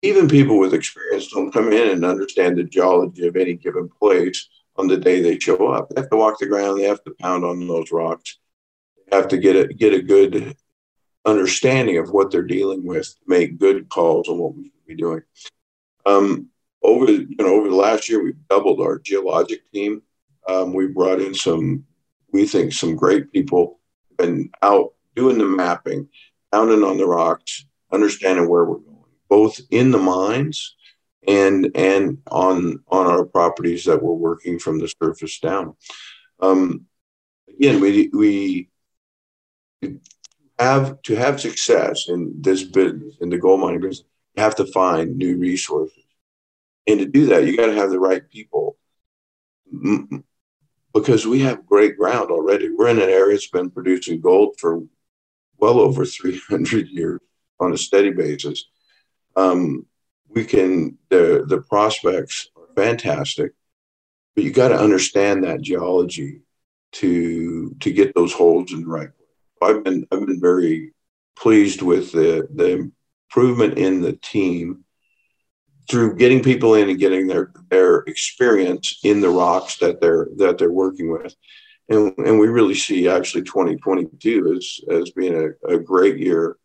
Even 0.03 0.29
people 0.29 0.59
with 0.59 0.75
experience 0.75 1.29
don't 1.29 1.53
come 1.53 1.73
in 1.73 1.89
and 1.89 2.05
understand 2.05 2.59
the 2.59 2.65
geology 2.65 3.27
of 3.27 3.37
any 3.37 3.55
given 3.55 3.89
place 3.89 4.49
on 4.77 4.87
the 4.87 4.97
day 4.97 5.21
they 5.23 5.39
show 5.39 5.73
up. 5.73 5.89
They 5.89 6.01
have 6.01 6.11
to 6.11 6.17
walk 6.17 6.39
the 6.39 6.47
ground. 6.47 6.79
They 6.79 6.85
have 6.85 7.03
to 7.05 7.15
pound 7.19 7.45
on 7.45 7.67
those 7.67 7.91
rocks. 7.91 8.39
They 9.09 9.17
have 9.17 9.29
to 9.29 9.39
get 9.39 9.57
a 9.57 9.69
get 9.69 9.95
a 9.95 10.03
good 10.03 10.57
understanding 11.27 11.99
of 11.99 12.11
what 12.11 12.31
they're 12.31 12.43
dealing 12.43 12.87
with 12.87 13.15
make 13.27 13.59
good 13.59 13.89
calls 13.89 14.29
on 14.29 14.39
what 14.39 14.55
we 14.55 14.65
should 14.65 14.87
be 14.87 14.95
doing. 14.95 15.23
Um, 16.07 16.49
over 16.83 17.11
you 17.11 17.37
know 17.39 17.55
over 17.55 17.69
the 17.69 17.75
last 17.75 18.09
year, 18.09 18.23
we've 18.23 18.49
doubled 18.49 18.81
our 18.81 18.99
geologic 19.01 19.71
team. 19.73 20.03
Um, 20.49 20.73
we 20.73 20.87
brought 20.87 21.21
in 21.21 21.35
some, 21.35 21.85
we 22.33 22.47
think, 22.47 22.73
some 22.73 22.95
great 22.95 23.33
people 23.33 23.81
and 24.21 24.55
out 24.63 24.95
doing 25.17 25.39
the 25.39 25.45
mapping, 25.45 26.09
pounding 26.53 26.85
on 26.85 26.97
the 26.97 27.07
rocks, 27.07 27.67
understanding 27.93 28.49
where 28.49 28.65
we're 28.65 28.79
going, 28.79 29.05
both 29.29 29.61
in 29.71 29.91
the 29.91 29.99
mines 29.99 30.77
and 31.27 31.71
and 31.75 32.19
on 32.31 32.81
on 32.89 33.07
our 33.07 33.25
properties 33.25 33.85
that 33.85 34.01
we're 34.01 34.13
working 34.13 34.59
from 34.59 34.79
the 34.79 34.93
surface 35.03 35.41
down. 35.41 35.75
Um, 36.41 36.87
again, 37.49 37.81
we 37.81 38.11
we 38.13 38.69
have 40.59 41.03
to 41.03 41.15
have 41.17 41.41
success 41.41 42.09
in 42.09 42.35
this 42.41 42.63
business, 42.63 43.15
in 43.21 43.29
the 43.29 43.39
gold 43.39 43.61
mining 43.61 43.81
business, 43.81 44.05
you 44.35 44.43
have 44.43 44.57
to 44.57 44.67
find 44.67 45.17
new 45.17 45.39
resources. 45.39 46.05
And 46.87 47.01
to 47.01 47.07
do 47.07 47.27
that, 47.27 47.45
you 47.45 47.57
got 47.57 47.67
to 47.67 47.75
have 47.75 47.91
the 47.91 47.99
right 47.99 48.29
people 48.31 48.77
because 50.95 51.27
we 51.27 51.41
have 51.41 51.67
great 51.67 51.99
ground 51.99 52.31
already. 52.31 52.71
We're 52.71 52.89
in 52.89 52.99
an 52.99 53.11
area 53.11 53.35
that's 53.35 53.49
been 53.49 53.71
producing 53.71 54.21
gold 54.21 54.55
for 54.59 54.83
well 55.59 55.81
over 55.81 56.05
300 56.05 56.89
years 56.89 57.21
on 57.61 57.73
a 57.73 57.79
steady 57.79 58.11
basis. 58.11 58.65
Um, 59.35 59.87
we 60.29 60.45
can, 60.45 60.99
the, 61.09 61.45
the 61.47 61.63
prospects 61.63 62.49
are 62.57 62.75
fantastic, 62.75 63.53
but 64.35 64.45
you 64.45 64.51
got 64.51 64.69
to 64.69 64.79
understand 64.79 65.45
that 65.45 65.63
geology 65.63 66.43
to, 66.93 67.75
to 67.81 67.93
get 67.93 68.15
those 68.15 68.33
holes 68.33 68.73
in 68.73 68.81
the 68.83 68.87
right 68.87 69.09
place. 69.17 69.26
I've 69.63 69.85
been, 69.85 70.07
I've 70.11 70.27
been 70.27 70.41
very 70.41 70.93
pleased 71.37 71.83
with 71.83 72.13
the, 72.13 72.49
the 72.55 72.91
improvement 73.31 73.79
in 73.79 74.01
the 74.01 74.15
team 74.15 74.85
through 75.89 76.17
getting 76.17 76.43
people 76.43 76.75
in 76.75 76.91
and 76.91 76.99
getting 76.99 77.27
their 77.27 77.53
their 77.71 77.99
experience 78.01 78.99
in 79.05 79.21
the 79.21 79.29
rocks 79.29 79.77
that 79.79 80.01
they're 80.01 80.29
that 80.37 80.59
they're 80.59 80.73
working 80.73 81.11
with. 81.11 81.35
And, 81.89 82.13
and 82.19 82.41
we 82.41 82.49
really 82.49 82.75
see 82.75 83.09
actually 83.09 83.45
2022 83.45 84.55
as 84.57 84.81
as 84.91 85.11
being 85.11 85.35
a, 85.35 85.75
a 85.75 85.79
great 85.79 86.19
year 86.19 86.57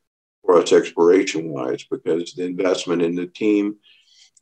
for 0.44 0.58
us 0.58 0.72
exploration 0.72 1.50
wise 1.50 1.86
because 1.90 2.34
the 2.34 2.46
investment 2.46 3.02
in 3.02 3.16
the 3.16 3.28
team 3.28 3.76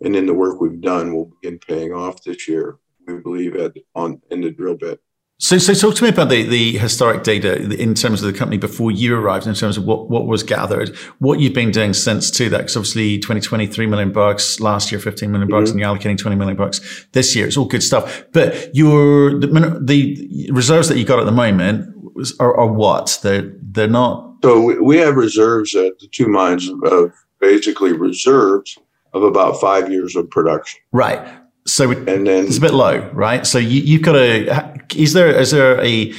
and 0.01 0.15
in 0.15 0.25
the 0.25 0.33
work 0.33 0.61
we've 0.61 0.79
done 0.79 1.13
will 1.13 1.31
begin 1.41 1.59
paying 1.59 1.91
off 1.91 2.23
this 2.23 2.47
year 2.47 2.77
we 3.05 3.17
believe 3.17 3.55
at 3.55 3.73
on 3.95 4.21
in 4.31 4.39
the 4.39 4.51
drill 4.51 4.75
bit 4.75 5.01
so, 5.41 5.58
so 5.58 5.74
talk 5.74 5.96
to 5.96 6.03
me 6.03 6.10
about 6.10 6.27
the, 6.27 6.43
the 6.43 6.77
historic 6.77 7.24
data 7.24 7.55
in 7.81 7.93
terms 7.93 8.22
of 8.22 8.31
the 8.31 8.38
company 8.38 8.58
before 8.58 8.91
you 8.91 9.15
arrived, 9.15 9.48
in 9.48 9.53
terms 9.53 9.77
of 9.77 9.86
what, 9.86 10.10
what 10.10 10.27
was 10.27 10.43
gathered, 10.43 10.93
what 11.19 11.39
you've 11.39 11.53
been 11.53 11.72
doing 11.72 11.93
since 11.93 12.29
to 12.31 12.50
that. 12.50 12.58
Because 12.58 12.75
obviously 12.75 13.19
2020, 13.19 13.65
3 13.65 13.88
million 13.88 14.12
bucks, 14.12 14.60
last 14.60 14.91
year 14.91 15.00
15 15.00 15.31
million 15.31 15.50
bucks, 15.50 15.69
mm-hmm. 15.69 15.79
and 15.79 15.79
you're 15.79 16.13
allocating 16.13 16.17
20 16.17 16.36
million 16.36 16.58
bucks 16.58 17.08
this 17.13 17.38
year. 17.38 17.48
It's 17.48 17.55
all 17.55 17.65
good 17.65 17.81
stuff. 17.81 18.25
But 18.34 18.75
your, 18.75 19.39
the, 19.39 19.79
the 19.81 20.50
reserves 20.51 20.89
that 20.89 20.98
you 20.98 21.05
got 21.05 21.19
at 21.19 21.25
the 21.25 21.31
moment 21.31 21.96
are, 22.41 22.58
are 22.58 22.67
what? 22.67 23.17
They're, 23.24 23.53
they're 23.62 23.88
not. 23.88 24.36
So 24.43 24.81
we 24.84 24.98
have 24.98 25.15
reserves 25.15 25.74
at 25.74 26.00
the 26.00 26.08
two 26.12 26.27
mines 26.27 26.69
of 26.84 27.13
basically 27.39 27.93
reserves 27.93 28.77
of 29.13 29.24
about 29.24 29.62
five 29.62 29.89
years 29.89 30.17
of 30.17 30.29
production. 30.29 30.81
Right. 30.91 31.25
So 31.69 31.91
and 31.91 32.27
then, 32.27 32.47
it's 32.47 32.57
a 32.57 32.61
bit 32.61 32.73
low, 32.73 32.99
right? 33.13 33.45
So 33.45 33.59
you, 33.59 33.81
you've 33.81 34.01
got 34.01 34.13
to, 34.13 34.81
is 34.95 35.13
there, 35.13 35.29
is 35.29 35.51
there 35.51 35.79
a, 35.81 36.13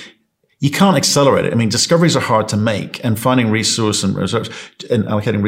you 0.61 0.71
can't 0.71 0.97
accelerate 0.97 1.47
it. 1.47 1.53
I 1.53 1.57
mean, 1.57 1.71
discoveries 1.71 2.15
are 2.17 2.21
hard 2.21 2.47
to 2.49 2.57
make 2.57 3.03
and 3.03 3.19
finding 3.19 3.51
resource 3.51 4.05
and 4.05 4.15
reserves 4.15 4.51
and 4.91 5.05
allocating 5.05 5.43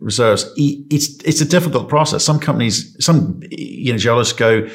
reserves, 0.00 0.50
it's, 0.56 1.20
it's 1.24 1.40
a 1.40 1.44
difficult 1.44 1.88
process. 1.88 2.24
Some 2.24 2.38
companies, 2.38 2.96
some, 3.04 3.42
you 3.50 3.92
know, 3.92 3.98
geologists 3.98 4.38
go, 4.38 4.68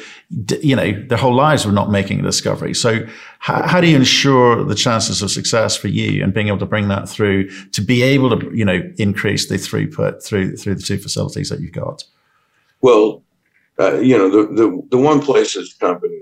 you 0.60 0.76
know, 0.76 0.92
their 1.08 1.16
whole 1.18 1.34
lives 1.34 1.64
were 1.64 1.72
not 1.72 1.90
making 1.90 2.20
a 2.20 2.22
discovery. 2.22 2.74
So 2.74 3.06
how, 3.38 3.66
how 3.66 3.80
do 3.80 3.88
you 3.88 3.96
ensure 3.96 4.62
the 4.62 4.74
chances 4.74 5.22
of 5.22 5.30
success 5.30 5.74
for 5.74 5.88
you 5.88 6.22
and 6.22 6.34
being 6.34 6.48
able 6.48 6.58
to 6.58 6.66
bring 6.66 6.88
that 6.88 7.08
through 7.08 7.48
to 7.70 7.80
be 7.80 8.02
able 8.02 8.38
to, 8.38 8.54
you 8.54 8.66
know, 8.66 8.82
increase 8.98 9.48
the 9.48 9.54
throughput 9.54 10.22
through, 10.22 10.56
through 10.56 10.74
the 10.74 10.82
two 10.82 10.98
facilities 10.98 11.48
that 11.48 11.60
you've 11.60 11.72
got? 11.72 12.04
Well, 12.82 13.22
uh, 13.78 13.98
you 14.00 14.16
know, 14.16 14.30
the, 14.30 14.52
the, 14.54 14.82
the 14.90 14.98
one 14.98 15.20
place 15.20 15.54
this 15.54 15.74
company, 15.74 16.20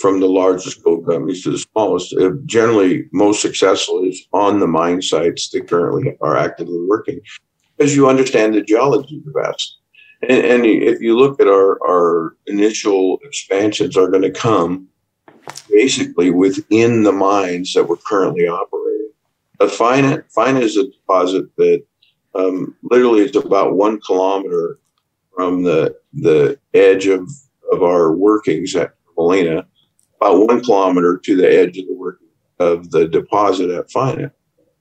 from 0.00 0.20
the 0.20 0.26
largest 0.26 0.82
gold 0.82 1.06
companies 1.06 1.42
to 1.42 1.50
the 1.50 1.58
smallest, 1.58 2.14
uh, 2.14 2.30
generally 2.46 3.04
most 3.12 3.42
successful 3.42 4.02
is 4.04 4.26
on 4.32 4.58
the 4.58 4.66
mine 4.66 5.02
sites 5.02 5.50
that 5.50 5.68
currently 5.68 6.16
are 6.20 6.36
actively 6.36 6.80
working, 6.88 7.20
because 7.76 7.94
you 7.94 8.08
understand 8.08 8.54
the 8.54 8.62
geology 8.62 9.20
the 9.24 9.32
best. 9.32 9.78
And, 10.22 10.44
and 10.44 10.66
if 10.66 11.00
you 11.00 11.16
look 11.16 11.40
at 11.40 11.46
our, 11.46 11.78
our 11.86 12.36
initial 12.46 13.18
expansions 13.24 13.96
are 13.96 14.08
going 14.08 14.22
to 14.22 14.30
come 14.30 14.88
basically 15.68 16.30
within 16.30 17.02
the 17.02 17.12
mines 17.12 17.74
that 17.74 17.88
we're 17.88 17.96
currently 17.96 18.46
operating. 18.46 19.10
A 19.60 19.66
Faina, 19.66 20.24
Faina 20.34 20.60
is 20.60 20.76
a 20.76 20.86
deposit 20.86 21.46
that 21.56 21.84
um, 22.34 22.74
literally 22.82 23.22
is 23.22 23.36
about 23.36 23.74
one 23.74 24.00
kilometer 24.00 24.78
from 25.34 25.62
the 25.62 25.96
the 26.12 26.58
edge 26.74 27.06
of, 27.06 27.28
of 27.72 27.82
our 27.82 28.12
workings 28.12 28.74
at 28.76 28.94
Molina, 29.16 29.66
about 30.20 30.46
one 30.46 30.62
kilometer 30.62 31.18
to 31.18 31.36
the 31.36 31.48
edge 31.48 31.78
of 31.78 31.86
the 31.86 31.94
work 31.94 32.18
of 32.58 32.90
the 32.90 33.08
deposit 33.08 33.70
at 33.70 33.90
Faina. 33.90 34.30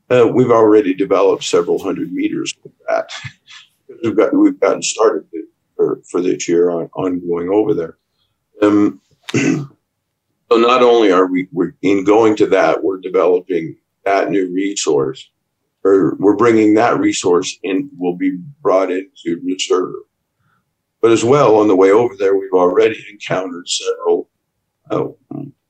Uh, 0.09 0.27
we've 0.27 0.51
already 0.51 0.93
developed 0.93 1.43
several 1.43 1.81
hundred 1.81 2.11
meters 2.11 2.53
of 2.65 2.71
that. 2.87 3.09
we've 4.03 4.15
got 4.15 4.33
we've 4.33 4.59
gotten 4.59 4.81
started 4.81 5.25
for, 5.75 6.01
for 6.09 6.21
this 6.21 6.47
year 6.47 6.69
on, 6.69 6.89
on 6.95 7.25
going 7.27 7.49
over 7.49 7.73
there. 7.73 7.97
Um, 8.61 9.01
so 9.33 9.67
not 10.51 10.83
only 10.83 11.11
are 11.11 11.27
we 11.27 11.47
in 11.81 12.03
going 12.03 12.35
to 12.37 12.47
that, 12.47 12.83
we're 12.83 12.99
developing 12.99 13.77
that 14.05 14.29
new 14.29 14.51
resource, 14.53 15.29
or 15.83 16.15
we're 16.19 16.35
bringing 16.35 16.73
that 16.75 16.99
resource 16.99 17.57
in 17.63 17.89
will 17.97 18.15
be 18.15 18.37
brought 18.61 18.91
into 18.91 19.41
reserve. 19.43 19.95
But 21.01 21.11
as 21.11 21.23
well, 21.23 21.55
on 21.55 21.67
the 21.67 21.75
way 21.75 21.91
over 21.91 22.15
there, 22.17 22.37
we've 22.37 22.53
already 22.53 23.03
encountered 23.11 23.67
several, 23.67 24.29
uh, 24.91 25.07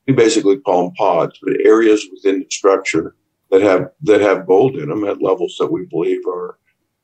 we 0.06 0.12
basically 0.12 0.58
call 0.58 0.84
them 0.84 0.94
pods, 0.94 1.38
but 1.42 1.54
areas 1.64 2.06
within 2.12 2.40
the 2.40 2.46
structure 2.50 3.16
that 3.50 3.62
have 3.62 3.90
that 4.02 4.20
have 4.20 4.46
gold 4.46 4.76
in 4.76 4.88
them 4.88 5.04
at 5.04 5.22
levels 5.22 5.56
that 5.58 5.72
we 5.72 5.86
believe 5.86 6.20
are 6.26 6.58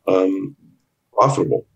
um, 0.07 0.57
profitable. 1.13 1.67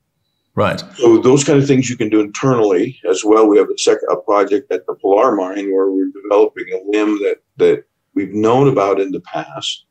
Right. 0.54 0.82
So 0.97 1.16
those 1.18 1.42
kind 1.44 1.59
of 1.59 1.66
things 1.66 1.88
you 1.88 1.97
can 1.97 2.11
do 2.11 2.21
internally 2.21 3.00
as 3.09 3.25
well. 3.25 3.49
We 3.49 3.56
have 3.56 3.71
a, 3.71 3.78
sec- 3.78 3.99
a 4.11 4.16
project 4.16 4.71
at 4.71 4.85
the 4.87 4.94
Pilar 4.94 5.35
Mine 5.35 5.73
where 5.73 5.90
we're 5.90 6.12
developing 6.23 6.66
a 6.75 6.80
limb 6.90 7.18
that 7.23 7.38
that 7.56 7.85
we've 8.14 8.35
known 8.35 8.68
about 8.68 9.00
in 9.00 9.11
the 9.11 9.21
past, 9.21 9.87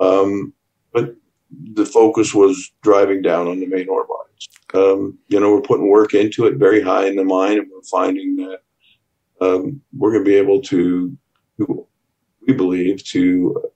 um, 0.00 0.52
but 0.92 1.14
the 1.74 1.86
focus 1.86 2.34
was 2.34 2.72
driving 2.82 3.22
down 3.22 3.48
on 3.48 3.60
the 3.60 3.66
main 3.66 3.88
ore 3.88 4.06
body 4.06 4.22
um, 4.74 5.18
you 5.28 5.38
know, 5.38 5.52
we're 5.52 5.60
putting 5.60 5.88
work 5.88 6.14
into 6.14 6.46
it 6.46 6.56
very 6.56 6.80
high 6.80 7.06
in 7.06 7.16
the 7.16 7.24
mine, 7.24 7.58
and 7.58 7.70
we're 7.70 7.82
finding 7.82 8.36
that 8.36 8.60
um, 9.40 9.80
we're 9.96 10.12
going 10.12 10.24
to 10.24 10.30
be 10.30 10.36
able 10.36 10.60
to, 10.62 11.16
we 12.46 12.54
believe, 12.54 13.04
to 13.04 13.70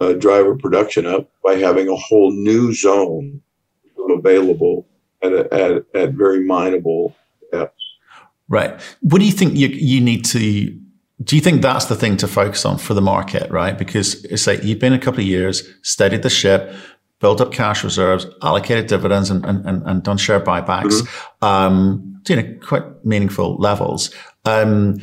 uh, 0.00 0.12
drive 0.14 0.46
our 0.46 0.56
production 0.56 1.06
up 1.06 1.30
by 1.42 1.54
having 1.54 1.88
a 1.88 1.96
whole 1.96 2.30
new 2.30 2.72
zone 2.74 3.40
available 4.10 4.86
at, 5.22 5.32
a, 5.32 5.54
at, 5.54 5.84
at 5.94 6.10
very 6.12 6.44
mineable 6.44 7.14
depths. 7.52 7.74
Right. 8.48 8.80
What 9.00 9.18
do 9.20 9.24
you 9.24 9.32
think 9.32 9.56
you, 9.56 9.68
you 9.68 10.00
need 10.00 10.24
to 10.26 10.78
do 11.22 11.36
you 11.36 11.42
think 11.42 11.62
that's 11.62 11.86
the 11.86 11.94
thing 11.94 12.16
to 12.18 12.28
focus 12.28 12.64
on 12.64 12.76
for 12.76 12.92
the 12.92 13.00
market, 13.00 13.48
right? 13.50 13.78
Because 13.78 14.24
it's 14.24 14.46
like 14.46 14.64
you've 14.64 14.80
been 14.80 14.92
a 14.92 14.98
couple 14.98 15.20
of 15.20 15.26
years, 15.26 15.62
steadied 15.82 16.22
the 16.22 16.30
ship, 16.30 16.74
built 17.24 17.40
up 17.40 17.52
cash 17.52 17.82
reserves, 17.82 18.26
allocated 18.42 18.86
dividends, 18.86 19.30
and, 19.30 19.46
and, 19.46 19.82
and 19.86 20.02
done 20.02 20.18
share 20.18 20.38
buybacks, 20.38 21.00
mm-hmm. 21.00 21.44
um, 21.46 22.20
you 22.28 22.36
know, 22.36 22.58
quite 22.60 22.82
meaningful 23.02 23.56
levels. 23.56 24.14
Um, 24.44 24.98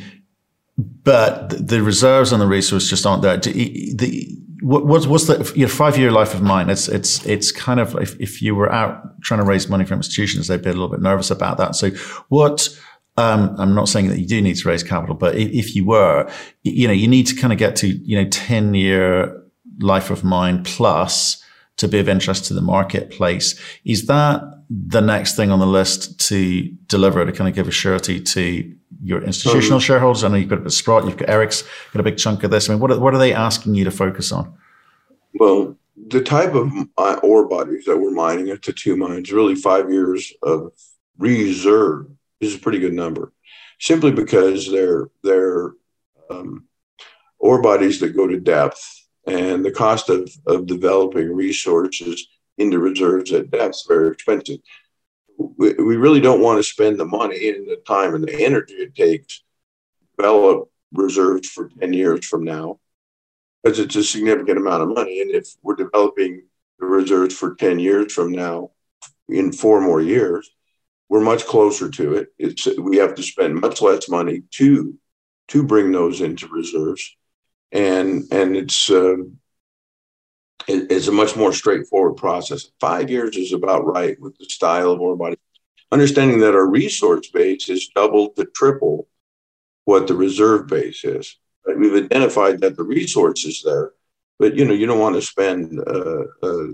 but 0.78 1.48
the 1.48 1.82
reserves 1.82 2.30
and 2.30 2.40
the 2.40 2.46
resources 2.46 2.88
just 2.88 3.04
aren't 3.04 3.22
there. 3.22 3.38
The, 3.38 4.38
what's, 4.60 5.08
what's 5.08 5.26
the 5.26 5.52
your 5.56 5.66
five 5.66 5.98
year 5.98 6.12
life 6.12 6.32
of 6.32 6.42
mine? 6.42 6.70
It's 6.70 6.86
it's 6.86 7.26
it's 7.26 7.50
kind 7.50 7.80
of 7.80 7.96
if, 7.96 8.14
if 8.20 8.40
you 8.40 8.54
were 8.54 8.70
out 8.72 9.20
trying 9.22 9.40
to 9.40 9.46
raise 9.46 9.68
money 9.68 9.84
from 9.84 9.98
institutions, 9.98 10.46
they'd 10.46 10.62
be 10.62 10.70
a 10.70 10.74
little 10.74 10.90
bit 10.90 11.00
nervous 11.00 11.32
about 11.32 11.58
that. 11.58 11.74
So 11.74 11.90
what? 12.28 12.68
Um, 13.16 13.56
I'm 13.58 13.74
not 13.74 13.88
saying 13.88 14.10
that 14.10 14.20
you 14.20 14.28
do 14.28 14.40
need 14.40 14.58
to 14.58 14.68
raise 14.68 14.84
capital, 14.84 15.16
but 15.16 15.34
if, 15.34 15.50
if 15.50 15.74
you 15.74 15.84
were, 15.84 16.30
you 16.62 16.86
know, 16.86 16.94
you 16.94 17.08
need 17.08 17.26
to 17.26 17.34
kind 17.34 17.52
of 17.52 17.58
get 17.58 17.74
to 17.82 17.88
you 17.88 18.16
know 18.16 18.28
ten 18.30 18.74
year 18.74 19.42
life 19.80 20.10
of 20.10 20.22
mine 20.22 20.62
plus 20.62 21.42
to 21.82 21.88
be 21.88 21.98
of 21.98 22.08
interest 22.08 22.46
to 22.46 22.54
the 22.54 22.62
marketplace. 22.62 23.60
Is 23.84 24.06
that 24.06 24.42
the 24.70 25.00
next 25.00 25.36
thing 25.36 25.50
on 25.50 25.58
the 25.58 25.66
list 25.66 26.18
to 26.28 26.64
deliver 26.86 27.26
to 27.26 27.32
kind 27.32 27.48
of 27.48 27.54
give 27.54 27.68
a 27.68 27.72
surety 27.72 28.20
to 28.20 28.74
your 29.02 29.22
institutional 29.22 29.74
um, 29.74 29.80
shareholders? 29.80 30.24
I 30.24 30.28
know 30.28 30.36
you've 30.36 30.48
got 30.48 30.58
a 30.58 30.62
bit 30.62 30.66
of 30.66 30.72
Sprott, 30.72 31.04
you've 31.04 31.16
got 31.16 31.28
Eric's 31.28 31.62
got 31.92 32.00
a 32.00 32.02
big 32.02 32.16
chunk 32.16 32.44
of 32.44 32.50
this. 32.50 32.68
I 32.68 32.72
mean, 32.72 32.80
what 32.80 32.90
are, 32.90 32.98
what 32.98 33.14
are 33.14 33.18
they 33.18 33.34
asking 33.34 33.74
you 33.74 33.84
to 33.84 33.90
focus 33.90 34.32
on? 34.32 34.56
Well, 35.34 35.76
the 36.08 36.22
type 36.22 36.54
of 36.54 36.72
ore 37.22 37.48
bodies 37.48 37.84
that 37.86 37.98
we're 37.98 38.10
mining 38.12 38.50
at 38.50 38.62
the 38.62 38.72
two 38.72 38.96
mines, 38.96 39.32
really 39.32 39.54
five 39.54 39.90
years 39.90 40.32
of 40.42 40.72
reserve 41.18 42.06
is 42.40 42.54
a 42.54 42.58
pretty 42.58 42.78
good 42.78 42.94
number, 42.94 43.32
simply 43.80 44.12
because 44.12 44.70
they're 44.70 45.08
they're 45.22 45.72
um, 46.30 46.64
ore 47.38 47.60
bodies 47.60 48.00
that 48.00 48.16
go 48.16 48.26
to 48.26 48.40
depth 48.40 49.01
and 49.26 49.64
the 49.64 49.70
cost 49.70 50.08
of, 50.08 50.30
of 50.46 50.66
developing 50.66 51.34
resources 51.34 52.26
into 52.58 52.78
reserves 52.78 53.32
at 53.32 53.50
depth 53.50 53.76
is 53.76 53.84
very 53.88 54.08
expensive. 54.08 54.58
We, 55.38 55.72
we 55.74 55.96
really 55.96 56.20
don't 56.20 56.42
want 56.42 56.58
to 56.58 56.62
spend 56.62 56.98
the 56.98 57.04
money 57.04 57.48
and 57.48 57.66
the 57.66 57.82
time 57.86 58.14
and 58.14 58.24
the 58.24 58.44
energy 58.44 58.74
it 58.74 58.94
takes 58.94 59.38
to 59.38 60.06
develop 60.16 60.70
reserves 60.92 61.48
for 61.48 61.70
10 61.80 61.92
years 61.92 62.26
from 62.26 62.44
now 62.44 62.78
because 63.62 63.78
it's 63.78 63.96
a 63.96 64.04
significant 64.04 64.58
amount 64.58 64.82
of 64.82 64.88
money. 64.88 65.20
And 65.22 65.30
if 65.30 65.48
we're 65.62 65.76
developing 65.76 66.42
the 66.78 66.86
reserves 66.86 67.36
for 67.36 67.54
10 67.54 67.78
years 67.78 68.12
from 68.12 68.32
now, 68.32 68.70
in 69.28 69.52
four 69.52 69.80
more 69.80 70.00
years, 70.00 70.50
we're 71.08 71.20
much 71.20 71.46
closer 71.46 71.90
to 71.90 72.14
it. 72.14 72.28
It's 72.38 72.66
we 72.78 72.96
have 72.98 73.14
to 73.16 73.22
spend 73.22 73.60
much 73.60 73.82
less 73.82 74.08
money 74.08 74.42
to 74.52 74.98
to 75.48 75.62
bring 75.62 75.92
those 75.92 76.20
into 76.20 76.48
reserves, 76.48 77.16
and 77.72 78.24
and 78.30 78.56
it's 78.56 78.90
uh, 78.90 79.16
it, 80.68 80.90
it's 80.90 81.08
a 81.08 81.12
much 81.12 81.36
more 81.36 81.52
straightforward 81.52 82.16
process. 82.16 82.70
Five 82.80 83.10
years 83.10 83.36
is 83.36 83.52
about 83.52 83.86
right 83.86 84.20
with 84.20 84.36
the 84.38 84.44
style 84.44 84.90
of 84.90 85.00
our 85.00 85.16
body. 85.16 85.36
Understanding 85.90 86.40
that 86.40 86.54
our 86.54 86.68
resource 86.68 87.28
base 87.30 87.68
is 87.68 87.90
double 87.94 88.30
to 88.30 88.44
triple 88.54 89.08
what 89.84 90.06
the 90.06 90.14
reserve 90.14 90.68
base 90.68 91.04
is. 91.04 91.38
Right? 91.66 91.78
We've 91.78 92.04
identified 92.04 92.60
that 92.60 92.76
the 92.76 92.84
resource 92.84 93.44
is 93.44 93.62
there, 93.64 93.92
but 94.38 94.54
you 94.54 94.64
know 94.64 94.74
you 94.74 94.86
don't 94.86 95.00
want 95.00 95.16
to 95.16 95.22
spend. 95.22 95.80
Uh, 95.80 96.24
uh, 96.42 96.66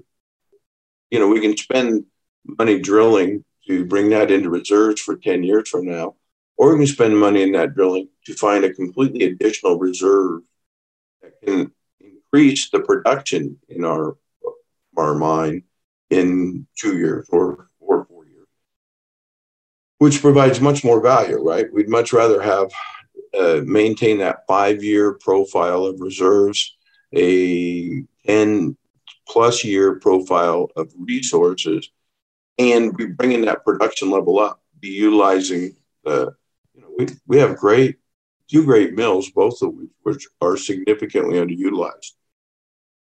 you 1.10 1.18
know 1.18 1.28
we 1.28 1.40
can 1.40 1.56
spend 1.56 2.04
money 2.44 2.80
drilling 2.80 3.44
to 3.66 3.84
bring 3.84 4.10
that 4.10 4.30
into 4.30 4.50
reserves 4.50 5.00
for 5.00 5.16
10 5.16 5.42
years 5.42 5.68
from 5.68 5.86
now, 5.86 6.14
or 6.56 6.72
we 6.72 6.78
can 6.78 6.86
spend 6.86 7.18
money 7.18 7.42
in 7.42 7.52
that 7.52 7.74
drilling 7.74 8.08
to 8.24 8.34
find 8.34 8.64
a 8.64 8.72
completely 8.72 9.26
additional 9.26 9.78
reserve 9.78 10.42
that 11.28 11.46
can 11.46 11.72
increase 12.00 12.70
the 12.70 12.80
production 12.80 13.58
in 13.68 13.84
our, 13.84 14.16
our 14.96 15.14
mine 15.14 15.62
in 16.10 16.66
two 16.78 16.98
years 16.98 17.26
or, 17.30 17.68
or 17.80 18.04
four 18.06 18.26
years, 18.26 18.46
which 19.98 20.20
provides 20.20 20.60
much 20.60 20.84
more 20.84 21.00
value, 21.00 21.38
right? 21.42 21.72
We'd 21.72 21.88
much 21.88 22.12
rather 22.12 22.40
have 22.40 22.70
uh, 23.38 23.60
maintain 23.64 24.18
that 24.18 24.46
five 24.46 24.82
year 24.82 25.14
profile 25.14 25.84
of 25.84 26.00
reserves, 26.00 26.76
a 27.14 28.02
10 28.26 28.76
plus 29.28 29.64
year 29.64 29.96
profile 29.96 30.70
of 30.76 30.92
resources 30.98 31.90
and 32.58 32.96
be 32.96 33.06
bringing 33.06 33.42
that 33.42 33.64
production 33.64 34.10
level 34.10 34.38
up, 34.38 34.60
be 34.80 34.88
utilizing 34.88 35.76
the, 36.04 36.34
you 36.74 36.80
know, 36.80 36.88
we, 36.98 37.06
we 37.26 37.38
have 37.38 37.56
great, 37.56 37.96
two 38.48 38.64
great 38.64 38.94
mills, 38.94 39.30
both 39.30 39.60
of 39.62 39.74
which, 40.02 40.26
are 40.40 40.56
significantly 40.56 41.38
underutilized. 41.38 42.12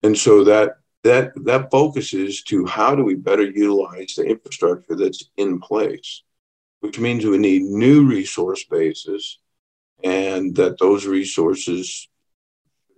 And 0.04 0.18
so 0.18 0.44
that, 0.44 0.78
that, 1.04 1.32
that 1.46 1.72
focuses 1.72 2.44
to 2.44 2.66
how 2.66 2.96
do 2.96 3.04
we 3.04 3.16
better 3.16 3.44
utilize 3.44 4.16
the 4.16 4.24
infrastructure 4.24 4.96
that's 4.96 5.30
in 5.38 5.60
place, 5.60 6.24
which 6.80 7.00
means 7.00 7.26
we 7.26 7.38
need 7.38 7.64
new 7.64 8.06
resource 8.08 8.64
bases 8.66 9.40
and 10.04 10.56
that 10.56 10.78
those 10.80 11.06
resources 11.06 12.08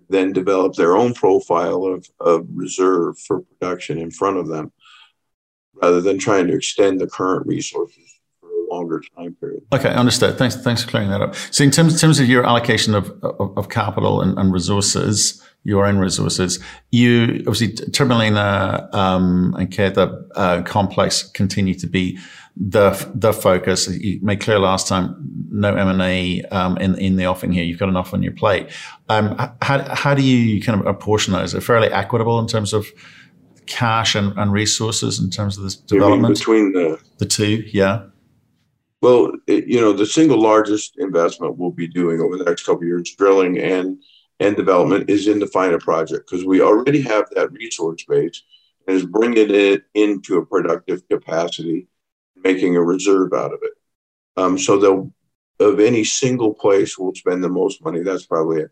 then 0.10 0.34
develop 0.34 0.74
their 0.74 0.98
own 0.98 1.14
profile 1.14 1.86
of, 1.86 2.08
of 2.20 2.48
reserve 2.54 3.18
for 3.20 3.42
production 3.42 4.00
in 4.00 4.12
front 4.12 4.38
of 4.38 4.48
them 4.48 4.72
rather 5.76 6.02
than 6.02 6.18
trying 6.18 6.48
to 6.48 6.56
extend 6.56 7.00
the 7.00 7.08
current 7.08 7.46
resources 7.46 8.19
longer 8.70 9.02
time 9.16 9.36
period. 9.36 9.64
Okay, 9.74 9.90
understood. 9.90 10.38
Thanks, 10.38 10.56
thanks 10.56 10.84
for 10.84 10.90
clearing 10.90 11.10
that 11.10 11.22
up. 11.22 11.36
So, 11.52 11.64
in 11.64 11.72
terms, 11.72 11.94
in 11.94 12.00
terms 12.00 12.20
of 12.20 12.28
your 12.28 12.46
allocation 12.46 12.96
of, 12.96 13.12
of, 13.24 13.58
of 13.58 13.70
capital 13.70 14.22
and, 14.22 14.38
and, 14.38 14.54
resources, 14.54 15.44
your 15.64 15.86
own 15.86 15.98
resources, 15.98 16.64
you 16.92 17.44
obviously 17.48 17.70
Turmalina 17.92 18.94
um, 18.94 19.56
and 19.58 19.70
Caeté 19.70 20.12
uh, 20.36 20.62
complex 20.64 21.24
continue 21.24 21.74
to 21.76 21.88
be 21.88 22.18
the 22.60 23.10
the 23.16 23.32
focus. 23.32 23.88
You 23.88 24.20
made 24.22 24.42
clear 24.42 24.60
last 24.60 24.88
time 24.88 25.16
no 25.50 25.74
M 25.76 25.88
and 25.88 26.02
A 26.02 26.42
um, 26.52 26.78
in 26.78 26.96
in 26.96 27.16
the 27.16 27.26
offing 27.26 27.52
here. 27.52 27.64
You've 27.64 27.80
got 27.80 27.90
enough 27.90 28.14
on 28.14 28.22
your 28.22 28.34
plate. 28.34 28.68
Um, 29.08 29.36
how 29.62 29.96
how 29.96 30.14
do 30.14 30.22
you 30.22 30.62
kind 30.62 30.80
of 30.80 30.86
apportion 30.86 31.34
those? 31.34 31.56
Are 31.56 31.62
fairly 31.62 31.88
equitable 31.88 32.40
in 32.40 32.48
terms 32.48 32.74
of 32.74 32.88
cash 33.66 34.16
and, 34.16 34.38
and 34.38 34.52
resources 34.52 35.20
in 35.20 35.30
terms 35.30 35.58
of 35.58 35.64
this 35.64 35.76
development 35.76 36.38
between 36.38 36.74
the 36.74 37.00
the 37.18 37.26
two? 37.26 37.64
Yeah. 37.72 38.06
Well, 39.02 39.32
it, 39.48 39.68
you 39.68 39.80
know, 39.80 39.94
the 39.94 40.06
single 40.06 40.42
largest 40.42 40.98
investment 40.98 41.58
we'll 41.58 41.72
be 41.72 41.88
doing 41.88 42.20
over 42.20 42.38
the 42.38 42.44
next 42.44 42.66
couple 42.66 42.82
of 42.82 42.88
years, 42.88 43.16
drilling 43.16 43.58
and 43.60 44.02
and 44.42 44.56
development, 44.56 45.10
is 45.10 45.28
in 45.28 45.40
the 45.40 45.46
Faina 45.46 45.80
project 45.80 46.30
because 46.30 46.46
we 46.46 46.62
already 46.62 47.02
have 47.02 47.30
that 47.32 47.52
resource 47.52 48.04
base 48.08 48.42
and 48.88 48.96
is 48.96 49.06
bringing 49.06 49.54
it 49.54 49.84
into 49.94 50.38
a 50.38 50.46
productive 50.46 51.08
capacity, 51.10 51.88
making 52.36 52.76
a 52.76 52.82
reserve 52.82 53.34
out 53.34 53.54
of 53.54 53.60
it. 53.64 53.74
Um, 54.38 54.58
so 54.58 54.78
they'll 54.78 55.14
of 55.60 55.80
any 55.80 56.04
single 56.04 56.54
place 56.54 56.98
we'll 56.98 57.14
spend 57.14 57.44
the 57.44 57.50
most 57.50 57.84
money. 57.84 58.02
That's 58.02 58.26
probably 58.26 58.62
it. 58.62 58.72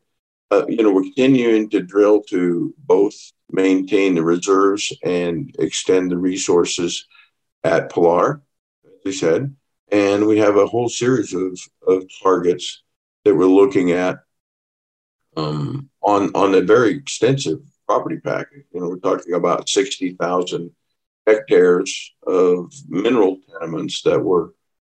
Uh, 0.49 0.65
you 0.67 0.81
know, 0.81 0.91
we're 0.93 1.03
continuing 1.03 1.69
to 1.69 1.81
drill 1.81 2.21
to 2.23 2.73
both 2.77 3.13
maintain 3.51 4.15
the 4.15 4.23
reserves 4.23 4.95
and 5.03 5.53
extend 5.59 6.09
the 6.09 6.17
resources 6.17 7.05
at 7.63 7.91
Pilar, 7.91 8.41
as 8.85 8.91
we 9.03 9.11
said. 9.11 9.53
And 9.91 10.27
we 10.27 10.37
have 10.39 10.57
a 10.57 10.65
whole 10.65 10.89
series 10.89 11.33
of, 11.33 11.59
of 11.87 12.05
targets 12.21 12.83
that 13.23 13.35
we're 13.35 13.45
looking 13.45 13.91
at 13.91 14.17
um, 15.35 15.89
on, 16.01 16.31
on 16.35 16.55
a 16.55 16.61
very 16.61 16.91
extensive 16.91 17.59
property 17.87 18.17
package. 18.17 18.65
You 18.73 18.81
know, 18.81 18.89
we're 18.89 18.97
talking 18.97 19.33
about 19.33 19.69
60,000 19.69 20.71
hectares 21.25 22.13
of 22.25 22.73
mineral 22.87 23.37
tenements 23.59 24.01
that 24.03 24.19
we're, 24.19 24.49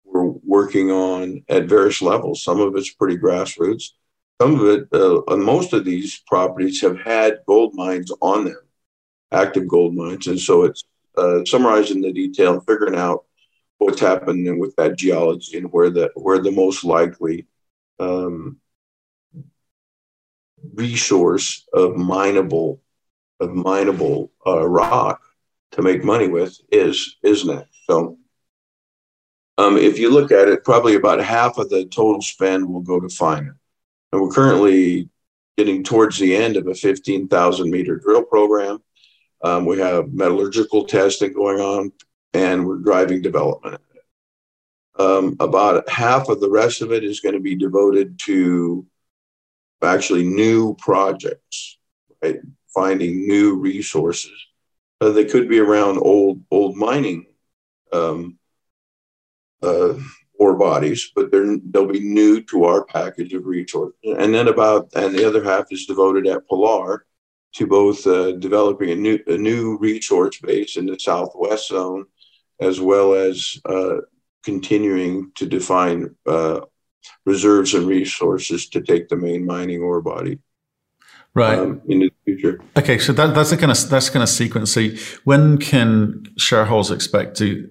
we're 0.04 0.34
working 0.46 0.92
on 0.92 1.44
at 1.50 1.66
various 1.66 2.02
levels. 2.02 2.44
Some 2.44 2.60
of 2.60 2.76
it's 2.76 2.94
pretty 2.94 3.18
grassroots 3.18 3.92
some 4.42 4.58
of 4.58 4.68
it, 4.68 4.88
uh, 4.94 5.36
most 5.36 5.74
of 5.74 5.84
these 5.84 6.22
properties 6.26 6.82
have 6.82 6.98
had 7.02 7.40
gold 7.46 7.76
mines 7.76 8.10
on 8.22 8.46
them, 8.46 8.62
active 9.32 9.68
gold 9.68 9.96
mines. 9.96 10.28
And 10.28 10.40
so 10.40 10.64
it's 10.64 10.86
uh, 11.18 11.44
summarizing 11.46 12.02
the 12.02 12.14
detail, 12.14 12.62
figuring 12.62 12.96
out 12.96 13.26
what's 13.80 14.00
happening 14.00 14.60
with 14.60 14.76
that 14.76 14.98
geology 14.98 15.58
and 15.58 15.72
where 15.72 15.90
the 15.90 16.12
where 16.16 16.40
the 16.40 16.52
most 16.52 16.84
likely 16.84 17.48
um, 18.00 18.58
resource 20.74 21.68
of 21.74 21.96
mineable 21.96 22.82
of 23.40 23.56
mineable 23.56 24.32
uh, 24.46 24.68
rock 24.68 25.22
to 25.72 25.82
make 25.82 26.04
money 26.04 26.28
with 26.28 26.58
is 26.72 27.18
is 27.24 27.46
next. 27.46 27.86
So 27.88 28.18
um, 29.58 29.78
if 29.78 29.98
you 29.98 30.10
look 30.12 30.32
at 30.32 30.48
it, 30.48 30.64
probably 30.64 30.96
about 30.96 31.20
half 31.20 31.58
of 31.58 31.70
the 31.70 31.86
total 31.86 32.22
spend 32.22 32.68
will 32.68 32.82
go 32.82 33.00
to 33.00 33.08
it. 33.08 33.54
And 34.12 34.22
we're 34.22 34.32
currently 34.32 35.10
getting 35.58 35.84
towards 35.84 36.18
the 36.18 36.36
end 36.36 36.56
of 36.56 36.68
a 36.68 36.74
15,000 36.74 37.70
meter 37.70 37.98
drill 37.98 38.24
program. 38.24 38.82
Um, 39.44 39.66
we 39.66 39.80
have 39.80 40.14
metallurgical 40.14 40.86
testing 40.86 41.34
going 41.34 41.60
on, 41.60 41.92
and 42.34 42.66
we're 42.66 42.78
driving 42.78 43.22
development. 43.22 43.82
Um, 44.98 45.36
about 45.40 45.90
half 45.90 46.28
of 46.30 46.42
the 46.42 46.50
rest 46.50 46.82
of 46.82 46.92
it 46.92 47.04
is 47.04 47.22
going 47.22 47.36
to 47.36 47.42
be 47.42 47.56
devoted 47.56 48.20
to 48.26 48.86
actually 49.82 50.26
new 50.26 50.76
projects, 50.76 51.78
right? 52.22 52.40
Finding 52.74 53.28
new 53.28 53.56
resources. 53.56 54.34
Uh, 55.00 55.10
they 55.10 55.24
could 55.24 55.48
be 55.48 55.60
around 55.60 55.98
old 56.00 56.42
old 56.52 56.76
mining 56.76 57.26
um, 57.94 58.38
uh, 59.64 59.94
ore 60.40 60.58
bodies, 60.58 61.12
but 61.16 61.32
they're, 61.32 61.58
they'll 61.72 61.86
be 61.86 62.00
new 62.00 62.42
to 62.44 62.64
our 62.64 62.86
package 62.86 63.34
of 63.34 63.46
resources. 63.46 63.96
And 64.04 64.34
then 64.34 64.48
about, 64.48 64.90
and 64.96 65.14
the 65.14 65.28
other 65.28 65.44
half 65.44 65.66
is 65.72 65.86
devoted 65.86 66.28
at 66.28 66.48
Pilar 66.48 67.06
to 67.56 67.68
both 67.68 68.08
uh, 68.08 68.34
developing 68.34 68.92
a 68.92 68.96
new, 68.96 69.20
a 69.28 69.38
new 69.38 69.78
resource 69.80 70.40
base 70.40 70.78
in 70.78 70.86
the 70.86 71.00
Southwest 71.00 71.68
zone, 71.68 72.06
as 72.60 72.80
well 72.80 73.14
as 73.14 73.60
uh, 73.66 73.98
continuing 74.44 75.32
to 75.36 75.46
define 75.46 76.16
uh, 76.28 76.62
reserves 77.26 77.74
and 77.74 77.88
resources 77.88 78.68
to 78.70 78.82
take 78.82 79.10
the 79.10 79.16
main 79.16 79.46
mining 79.46 79.82
ore 79.82 80.02
body. 80.02 80.40
Right 81.36 81.60
um, 81.60 81.82
in 81.88 82.00
the 82.00 82.12
future. 82.26 82.60
Okay, 82.76 82.98
so 82.98 83.14
that, 83.14 83.36
that's 83.36 83.52
the 83.52 83.58
kind 83.58 83.72
of 83.72 83.90
that's 83.90 84.10
kind 84.10 84.24
of 84.24 84.30
sequence. 84.30 84.74
So 84.74 84.88
when 85.26 85.60
can 85.60 86.24
shareholders 86.38 86.90
expect 86.90 87.38
to 87.38 87.70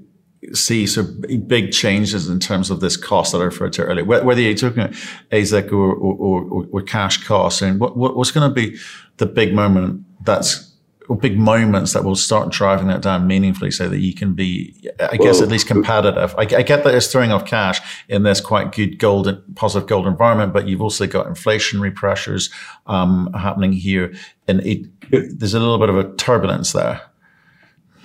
see 0.55 0.87
some 0.87 1.21
big 1.47 1.73
changes 1.73 2.29
in 2.29 2.39
terms 2.39 2.71
of 2.71 2.81
this 2.81 2.97
cost 2.97 3.33
that 3.33 3.39
I 3.39 3.45
referred 3.45 3.73
to 3.75 3.83
earlier, 3.83 4.05
whether 4.05 4.41
you're 4.41 4.55
talking 4.55 4.85
about 4.85 4.95
AISC 5.33 5.73
or, 5.73 5.93
or, 5.93 6.45
or, 6.45 6.67
or 6.71 6.83
cash 6.83 7.25
costs, 7.25 7.61
and 7.61 7.81
what, 7.81 7.97
what's 7.97 8.31
going 8.31 8.49
to 8.49 8.55
be 8.55 8.79
the 9.17 9.27
big 9.27 9.53
moment 9.53 10.05
that's 10.25 10.68
or 11.09 11.17
big 11.17 11.39
moments 11.39 11.95
that 11.95 12.05
will 12.05 12.15
start 12.15 12.51
driving 12.53 12.87
that 12.89 13.01
down 13.01 13.27
meaningfully 13.27 13.71
so 13.71 13.89
that 13.89 13.99
you 13.99 14.15
can 14.15 14.35
be, 14.35 14.75
I 15.01 15.17
guess, 15.17 15.37
well, 15.37 15.45
at 15.45 15.49
least 15.49 15.67
competitive. 15.67 16.35
I, 16.37 16.43
I, 16.43 16.63
get 16.63 16.85
that 16.85 16.95
it's 16.95 17.11
throwing 17.11 17.33
off 17.33 17.47
cash 17.47 17.81
in 18.09 18.25
this 18.25 18.41
quite 18.41 18.73
good 18.73 18.99
gold, 18.99 19.43
positive 19.55 19.89
gold 19.89 20.07
environment, 20.07 20.53
but 20.53 20.69
you've 20.69 20.83
also 20.83 21.07
got 21.07 21.27
inflationary 21.27 21.95
pressures 21.95 22.51
um, 22.87 23.33
happening 23.33 23.73
here. 23.73 24.13
And 24.47 24.61
it, 24.67 24.87
there's 25.11 25.55
a 25.55 25.61
little 25.61 25.79
bit 25.79 25.89
of 25.89 25.97
a 25.97 26.15
turbulence 26.17 26.73
there. 26.73 27.01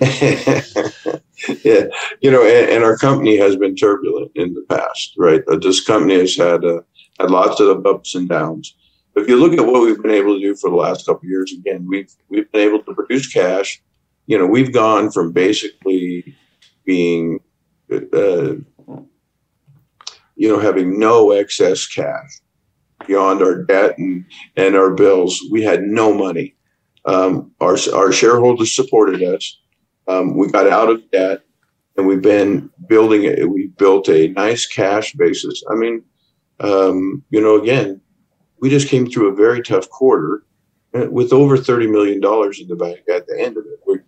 yeah, 0.00 1.84
you 2.20 2.30
know, 2.30 2.42
and, 2.42 2.70
and, 2.70 2.84
our 2.84 2.96
company 2.96 3.36
has 3.36 3.54
been 3.54 3.76
turbulent 3.76 4.32
in 4.34 4.54
the 4.54 4.64
past, 4.68 5.14
right? 5.16 5.42
This 5.60 5.84
company 5.84 6.18
has 6.18 6.36
had 6.36 6.64
uh, 6.64 6.80
had 7.20 7.30
lots 7.30 7.60
of 7.60 7.86
ups 7.86 8.14
and 8.14 8.28
downs, 8.28 8.74
if 9.16 9.28
you 9.28 9.36
look 9.36 9.52
at 9.52 9.66
what 9.66 9.82
we've 9.82 10.00
been 10.02 10.10
able 10.10 10.34
to 10.34 10.40
do 10.40 10.56
for 10.56 10.70
the 10.70 10.76
last 10.76 11.06
couple 11.06 11.28
years, 11.28 11.52
again, 11.52 11.86
we've 11.88 12.10
we've 12.28 12.50
been 12.50 12.68
able 12.68 12.82
to 12.82 12.94
produce 12.94 13.32
cash. 13.32 13.80
You 14.26 14.38
know, 14.38 14.46
we've 14.46 14.72
gone 14.72 15.10
from 15.10 15.32
basically 15.32 16.34
being, 16.84 17.40
uh, 17.92 18.54
you 20.36 20.48
know, 20.48 20.58
having 20.58 20.98
no 20.98 21.30
excess 21.30 21.86
cash 21.86 22.40
beyond 23.06 23.42
our 23.42 23.62
debt 23.64 23.98
and, 23.98 24.24
and 24.56 24.74
our 24.76 24.90
bills. 24.94 25.40
We 25.50 25.62
had 25.62 25.82
no 25.82 26.14
money. 26.14 26.54
Um, 27.04 27.52
our, 27.60 27.76
our 27.94 28.12
shareholders 28.12 28.74
supported 28.74 29.22
us. 29.22 29.60
Um, 30.08 30.36
we 30.36 30.48
got 30.48 30.68
out 30.68 30.90
of 30.90 31.10
debt 31.10 31.42
and 31.96 32.06
we've 32.06 32.22
been 32.22 32.70
building 32.88 33.24
it. 33.24 33.50
We 33.50 33.68
built 33.68 34.08
a 34.08 34.28
nice 34.28 34.66
cash 34.66 35.12
basis. 35.12 35.62
I 35.70 35.74
mean, 35.74 36.02
um, 36.60 37.22
you 37.30 37.40
know, 37.40 37.60
again, 37.60 38.00
we 38.64 38.70
just 38.70 38.88
came 38.88 39.06
through 39.06 39.28
a 39.28 39.34
very 39.34 39.62
tough 39.62 39.90
quarter 39.90 40.42
uh, 40.94 41.06
with 41.10 41.34
over 41.34 41.58
$30 41.58 41.90
million 41.90 42.14
in 42.14 42.66
the 42.66 42.74
bank 42.74 43.00
at 43.14 43.26
the 43.26 43.38
end 43.38 43.58
of 43.58 43.66
it. 43.66 43.78
We, 43.86 43.98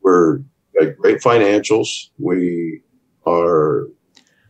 we're 0.00 0.42
got 0.78 0.96
great 0.96 1.18
financials. 1.18 1.88
We 2.16 2.82
are 3.26 3.88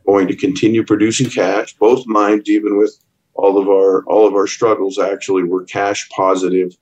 going 0.04 0.28
to 0.28 0.36
continue 0.36 0.84
producing 0.84 1.30
cash. 1.30 1.74
Both 1.78 2.06
mines, 2.06 2.50
even 2.50 2.76
with 2.76 3.02
all 3.32 3.56
of 3.56 3.66
our 3.70 4.04
all 4.04 4.28
of 4.28 4.34
our 4.34 4.46
struggles, 4.46 4.98
actually 4.98 5.44
were 5.44 5.64
cash 5.64 6.06
positive 6.10 6.76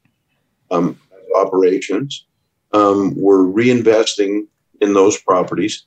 um, 0.72 0.98
operations. 1.36 2.26
Um, 2.72 3.14
we're 3.16 3.44
reinvesting 3.44 4.48
in 4.80 4.94
those 4.94 5.16
properties. 5.16 5.86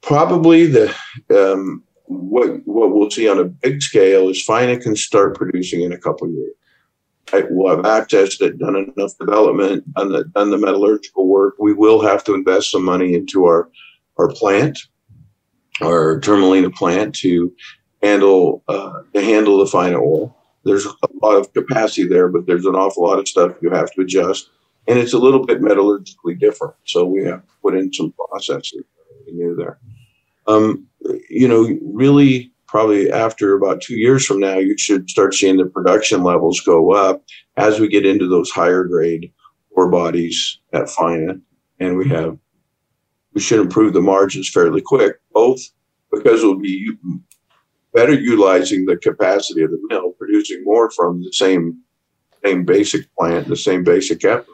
Probably 0.00 0.66
the 0.66 0.92
um, 1.30 1.84
what 2.06 2.66
what 2.66 2.92
we'll 2.92 3.10
see 3.10 3.28
on 3.28 3.38
a 3.38 3.44
big 3.44 3.82
scale 3.82 4.28
is 4.28 4.44
Faina 4.44 4.80
can 4.80 4.96
start 4.96 5.36
producing 5.36 5.82
in 5.82 5.92
a 5.92 5.98
couple 5.98 6.28
years. 6.28 6.54
Right? 7.32 7.46
We'll 7.50 7.74
have 7.74 7.86
access 7.86 8.36
to 8.38 8.52
done 8.52 8.92
enough 8.96 9.16
development, 9.18 9.92
done 9.94 10.12
the, 10.12 10.24
done 10.24 10.50
the 10.50 10.58
metallurgical 10.58 11.26
work. 11.26 11.54
We 11.58 11.72
will 11.72 12.02
have 12.02 12.22
to 12.24 12.34
invest 12.34 12.70
some 12.70 12.84
money 12.84 13.14
into 13.14 13.46
our 13.46 13.70
our 14.18 14.28
plant, 14.28 14.78
our 15.80 16.20
Turmalina 16.20 16.72
plant, 16.72 17.14
to 17.16 17.52
handle 18.02 18.62
uh, 18.68 19.00
to 19.14 19.22
handle 19.22 19.58
the 19.58 19.70
Faina 19.70 19.98
oil. 19.98 20.36
There's 20.64 20.86
a 20.86 20.94
lot 21.22 21.36
of 21.36 21.52
capacity 21.52 22.06
there, 22.06 22.28
but 22.28 22.46
there's 22.46 22.64
an 22.66 22.74
awful 22.74 23.04
lot 23.04 23.18
of 23.18 23.28
stuff 23.28 23.52
you 23.60 23.70
have 23.70 23.90
to 23.92 24.02
adjust, 24.02 24.50
and 24.86 24.98
it's 24.98 25.12
a 25.14 25.18
little 25.18 25.44
bit 25.44 25.60
metallurgically 25.60 26.38
different. 26.38 26.74
So 26.84 27.04
we 27.04 27.24
have 27.24 27.42
to 27.42 27.52
put 27.62 27.74
in 27.74 27.92
some 27.92 28.12
processes 28.12 28.84
new 29.26 29.56
there. 29.56 29.78
Um, 30.46 30.86
you 31.28 31.48
know, 31.48 31.68
really, 31.82 32.52
probably 32.66 33.10
after 33.10 33.54
about 33.54 33.80
two 33.80 33.96
years 33.96 34.24
from 34.24 34.40
now, 34.40 34.58
you 34.58 34.76
should 34.78 35.08
start 35.08 35.34
seeing 35.34 35.56
the 35.56 35.66
production 35.66 36.22
levels 36.22 36.60
go 36.60 36.92
up 36.92 37.22
as 37.56 37.78
we 37.78 37.88
get 37.88 38.06
into 38.06 38.28
those 38.28 38.50
higher 38.50 38.84
grade 38.84 39.32
ore 39.70 39.90
bodies 39.90 40.58
at 40.72 40.88
Faina, 40.88 41.40
and 41.80 41.96
we 41.96 42.08
have 42.08 42.38
we 43.34 43.40
should 43.40 43.60
improve 43.60 43.92
the 43.92 44.00
margins 44.00 44.48
fairly 44.48 44.80
quick, 44.80 45.16
both 45.32 45.60
because 46.12 46.42
we'll 46.42 46.58
be 46.58 46.92
better 47.92 48.12
utilizing 48.12 48.84
the 48.84 48.96
capacity 48.96 49.62
of 49.62 49.70
the 49.70 49.80
mill, 49.88 50.12
producing 50.12 50.62
more 50.64 50.90
from 50.90 51.22
the 51.22 51.32
same 51.32 51.78
same 52.44 52.64
basic 52.64 53.12
plant, 53.16 53.48
the 53.48 53.56
same 53.56 53.82
basic 53.84 54.24
effort, 54.24 54.46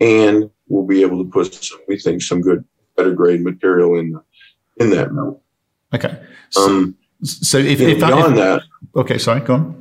and 0.00 0.50
we'll 0.68 0.86
be 0.86 1.02
able 1.02 1.22
to 1.22 1.30
put 1.30 1.52
some, 1.52 1.78
we 1.86 1.98
think 1.98 2.22
some 2.22 2.40
good 2.40 2.64
better 2.96 3.12
grade 3.12 3.42
material 3.42 3.98
in 3.98 4.18
in 4.78 4.90
that 4.90 5.12
mill. 5.12 5.42
Okay. 5.94 6.20
So, 6.50 6.66
um, 6.66 6.96
so 7.22 7.58
if, 7.58 7.80
if 7.80 7.98
beyond 7.98 8.36
that, 8.36 8.62
that, 8.94 9.00
okay, 9.00 9.18
sorry, 9.18 9.40
go 9.40 9.54
on. 9.54 9.76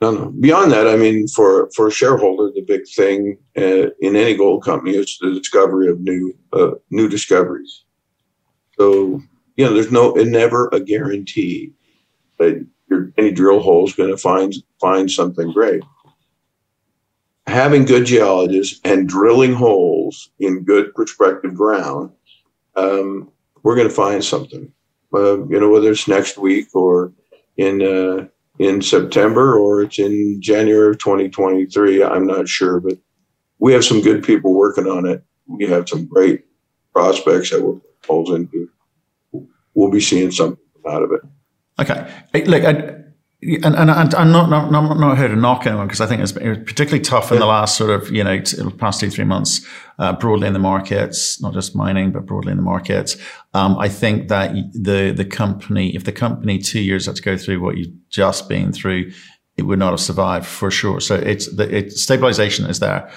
No, 0.00 0.10
no. 0.12 0.30
Beyond 0.30 0.72
that, 0.72 0.86
I 0.86 0.96
mean, 0.96 1.28
for 1.28 1.70
for 1.74 1.88
a 1.88 1.90
shareholder, 1.90 2.50
the 2.54 2.62
big 2.62 2.88
thing 2.88 3.36
uh, 3.56 3.90
in 4.00 4.16
any 4.16 4.34
gold 4.34 4.64
company 4.64 4.96
is 4.96 5.18
the 5.20 5.32
discovery 5.32 5.88
of 5.88 6.00
new 6.00 6.34
uh, 6.52 6.72
new 6.90 7.08
discoveries. 7.08 7.84
So 8.78 9.20
you 9.60 9.66
know, 9.66 9.74
there's 9.74 9.92
no, 9.92 10.12
never 10.12 10.70
a 10.72 10.80
guarantee 10.80 11.74
that 12.38 12.66
your, 12.88 13.12
any 13.18 13.30
drill 13.30 13.60
hole 13.60 13.86
is 13.86 13.94
going 13.94 14.08
to 14.08 14.16
find 14.16 14.54
find 14.80 15.10
something 15.10 15.52
great. 15.52 15.82
Having 17.46 17.84
good 17.84 18.06
geologists 18.06 18.80
and 18.84 19.06
drilling 19.06 19.52
holes 19.52 20.30
in 20.38 20.64
good 20.64 20.94
prospective 20.94 21.54
ground, 21.54 22.10
um, 22.74 23.30
we're 23.62 23.76
going 23.76 23.88
to 23.88 23.94
find 23.94 24.24
something. 24.24 24.72
Uh, 25.14 25.44
you 25.46 25.58
know, 25.58 25.70
whether 25.70 25.90
it's 25.90 26.06
next 26.06 26.38
week 26.38 26.68
or 26.74 27.12
in 27.56 27.82
uh, 27.82 28.26
in 28.58 28.82
September 28.82 29.58
or 29.58 29.82
it's 29.82 29.98
in 29.98 30.40
January 30.40 30.90
of 30.90 30.98
2023, 30.98 32.02
I'm 32.04 32.26
not 32.26 32.48
sure, 32.48 32.80
but 32.80 32.98
we 33.58 33.72
have 33.72 33.84
some 33.84 34.00
good 34.00 34.22
people 34.22 34.54
working 34.54 34.86
on 34.86 35.06
it. 35.06 35.22
We 35.46 35.66
have 35.66 35.88
some 35.88 36.06
great 36.06 36.44
prospects 36.92 37.50
that 37.50 37.62
we're 37.62 37.80
holes 38.06 38.30
into. 38.30 38.68
We'll 39.74 39.90
be 39.90 40.00
seeing 40.00 40.30
something 40.30 40.58
out 40.88 41.02
of 41.02 41.12
it. 41.12 41.20
Okay. 41.78 42.44
Look, 42.46 42.64
and, 43.42 43.74
and, 43.74 43.90
and 43.90 44.14
I'm 44.14 44.32
not, 44.32 44.50
not, 44.50 44.70
not, 44.70 44.98
not 44.98 45.16
here 45.16 45.28
to 45.28 45.36
knock 45.36 45.66
anyone 45.66 45.86
because 45.86 46.02
I 46.02 46.06
think 46.06 46.20
it's 46.20 46.32
been 46.32 46.62
particularly 46.64 47.02
tough 47.02 47.32
in 47.32 47.38
the 47.38 47.46
last 47.46 47.76
sort 47.76 47.90
of, 47.90 48.10
you 48.10 48.22
know, 48.22 48.42
past 48.76 49.00
two, 49.00 49.10
three 49.10 49.24
months, 49.24 49.66
uh, 49.98 50.12
broadly 50.12 50.46
in 50.46 50.52
the 50.52 50.58
markets, 50.58 51.40
not 51.40 51.54
just 51.54 51.74
mining, 51.74 52.12
but 52.12 52.26
broadly 52.26 52.50
in 52.50 52.58
the 52.58 52.62
markets. 52.62 53.16
Um, 53.54 53.78
I 53.78 53.88
think 53.88 54.28
that 54.28 54.52
the, 54.74 55.12
the 55.16 55.24
company, 55.24 55.96
if 55.96 56.04
the 56.04 56.12
company 56.12 56.58
two 56.58 56.80
years 56.80 57.06
had 57.06 57.16
to 57.16 57.22
go 57.22 57.38
through 57.38 57.62
what 57.62 57.78
you've 57.78 57.94
just 58.10 58.46
been 58.46 58.72
through, 58.72 59.10
it 59.56 59.62
would 59.62 59.78
not 59.78 59.90
have 59.90 60.00
survived 60.00 60.46
for 60.46 60.70
sure. 60.70 61.00
So 61.00 61.14
it's 61.14 61.54
the 61.54 61.74
it, 61.74 61.92
stabilization 61.92 62.66
is 62.66 62.80
there. 62.80 63.10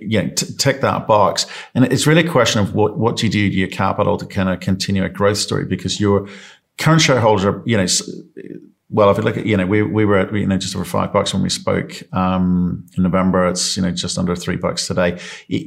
You 0.00 0.22
know, 0.22 0.28
t- 0.30 0.46
tick 0.58 0.80
that 0.80 1.06
box. 1.06 1.46
And 1.74 1.84
it's 1.84 2.06
really 2.06 2.26
a 2.26 2.30
question 2.30 2.60
of 2.60 2.74
what, 2.74 2.98
what 2.98 3.16
do 3.16 3.26
you 3.26 3.32
do 3.32 3.48
to 3.48 3.54
your 3.54 3.68
capital 3.68 4.16
to 4.18 4.26
kind 4.26 4.48
of 4.48 4.58
continue 4.58 5.04
a 5.04 5.08
growth 5.08 5.38
story 5.38 5.64
because 5.66 6.00
your 6.00 6.28
current 6.78 7.00
shareholders 7.00 7.44
are, 7.44 7.62
you 7.64 7.76
know, 7.76 7.86
well, 8.92 9.10
if 9.10 9.16
you 9.16 9.22
look 9.22 9.38
at, 9.38 9.46
you 9.46 9.56
know, 9.56 9.66
we, 9.66 9.82
we 9.82 10.04
were 10.04 10.18
at, 10.18 10.34
you 10.34 10.46
know, 10.46 10.58
just 10.58 10.76
over 10.76 10.84
five 10.84 11.12
bucks 11.12 11.32
when 11.32 11.42
we 11.42 11.48
spoke, 11.48 12.02
um, 12.12 12.86
in 12.96 13.02
November. 13.02 13.48
It's, 13.48 13.76
you 13.76 13.82
know, 13.82 13.90
just 13.90 14.18
under 14.18 14.36
three 14.36 14.56
bucks 14.56 14.86
today 14.86 15.18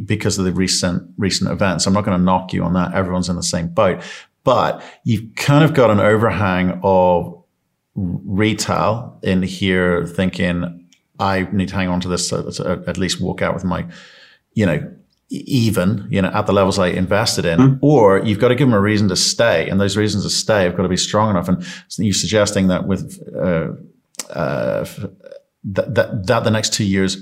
because 0.06 0.38
of 0.38 0.46
the 0.46 0.54
recent, 0.54 1.12
recent 1.18 1.50
events. 1.50 1.88
I'm 1.88 1.94
not 1.94 2.06
going 2.06 2.18
to 2.18 2.24
knock 2.24 2.54
you 2.54 2.64
on 2.64 2.74
that. 2.74 2.94
Everyone's 2.94 3.28
in 3.28 3.36
the 3.36 3.44
same 3.44 3.68
boat, 3.68 4.04
but 4.44 4.84
you've 5.04 5.36
kind 5.36 5.64
of 5.64 5.74
got 5.74 5.90
an 5.90 6.00
overhang 6.00 6.80
of 6.84 7.44
retail 7.96 9.20
in 9.24 9.42
here 9.42 10.06
thinking, 10.06 10.88
I 11.20 11.48
need 11.52 11.70
to 11.70 11.76
hang 11.76 11.88
on 11.88 12.02
to 12.02 12.08
this 12.08 12.32
at 12.32 12.98
least 12.98 13.20
walk 13.22 13.42
out 13.42 13.56
with 13.56 13.64
my, 13.64 13.88
you 14.54 14.68
know, 14.68 14.95
even, 15.30 16.08
you 16.10 16.22
know, 16.22 16.30
at 16.30 16.46
the 16.46 16.54
levels 16.54 16.78
I 16.78 16.88
invested 16.88 17.46
in, 17.46 17.60
mm-hmm. 17.60 17.86
or 17.86 18.20
you've 18.20 18.40
got 18.40 18.50
to 18.50 18.56
give 18.56 18.68
them 18.68 18.76
a 18.76 18.82
reason 18.82 19.10
to 19.10 19.16
stay. 19.16 19.68
And 19.70 19.80
those 19.80 19.98
reasons 19.98 20.24
to 20.24 20.30
stay 20.30 20.64
have 20.64 20.76
got 20.76 20.84
to 20.84 20.90
be 20.90 20.98
strong 20.98 21.32
enough. 21.32 21.48
And 21.48 21.66
you're 21.98 22.14
suggesting 22.14 22.68
that 22.68 22.88
with, 22.88 23.20
uh, 23.36 23.70
uh, 24.32 24.86
that, 25.64 25.96
that, 25.96 26.28
that 26.28 26.44
the 26.44 26.52
next 26.52 26.74
two 26.74 26.86
years 26.86 27.18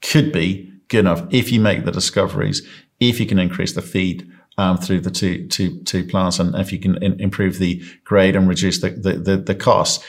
could 0.00 0.32
be 0.32 0.72
good 0.88 1.00
enough 1.00 1.26
if 1.30 1.52
you 1.52 1.60
make 1.60 1.84
the 1.84 1.92
discoveries, 1.92 2.66
if 3.00 3.20
you 3.20 3.26
can 3.26 3.38
increase 3.38 3.74
the 3.74 3.82
feed, 3.82 4.30
um, 4.58 4.78
through 4.78 5.00
the 5.00 5.10
two, 5.10 5.46
two, 5.48 5.82
two 5.82 6.04
plants 6.04 6.38
and 6.38 6.54
if 6.54 6.72
you 6.72 6.78
can 6.78 7.02
in, 7.02 7.20
improve 7.20 7.58
the 7.58 7.82
grade 8.04 8.34
and 8.36 8.48
reduce 8.48 8.80
the, 8.80 8.90
the, 8.90 9.12
the, 9.12 9.36
the 9.36 9.54
costs, 9.54 10.02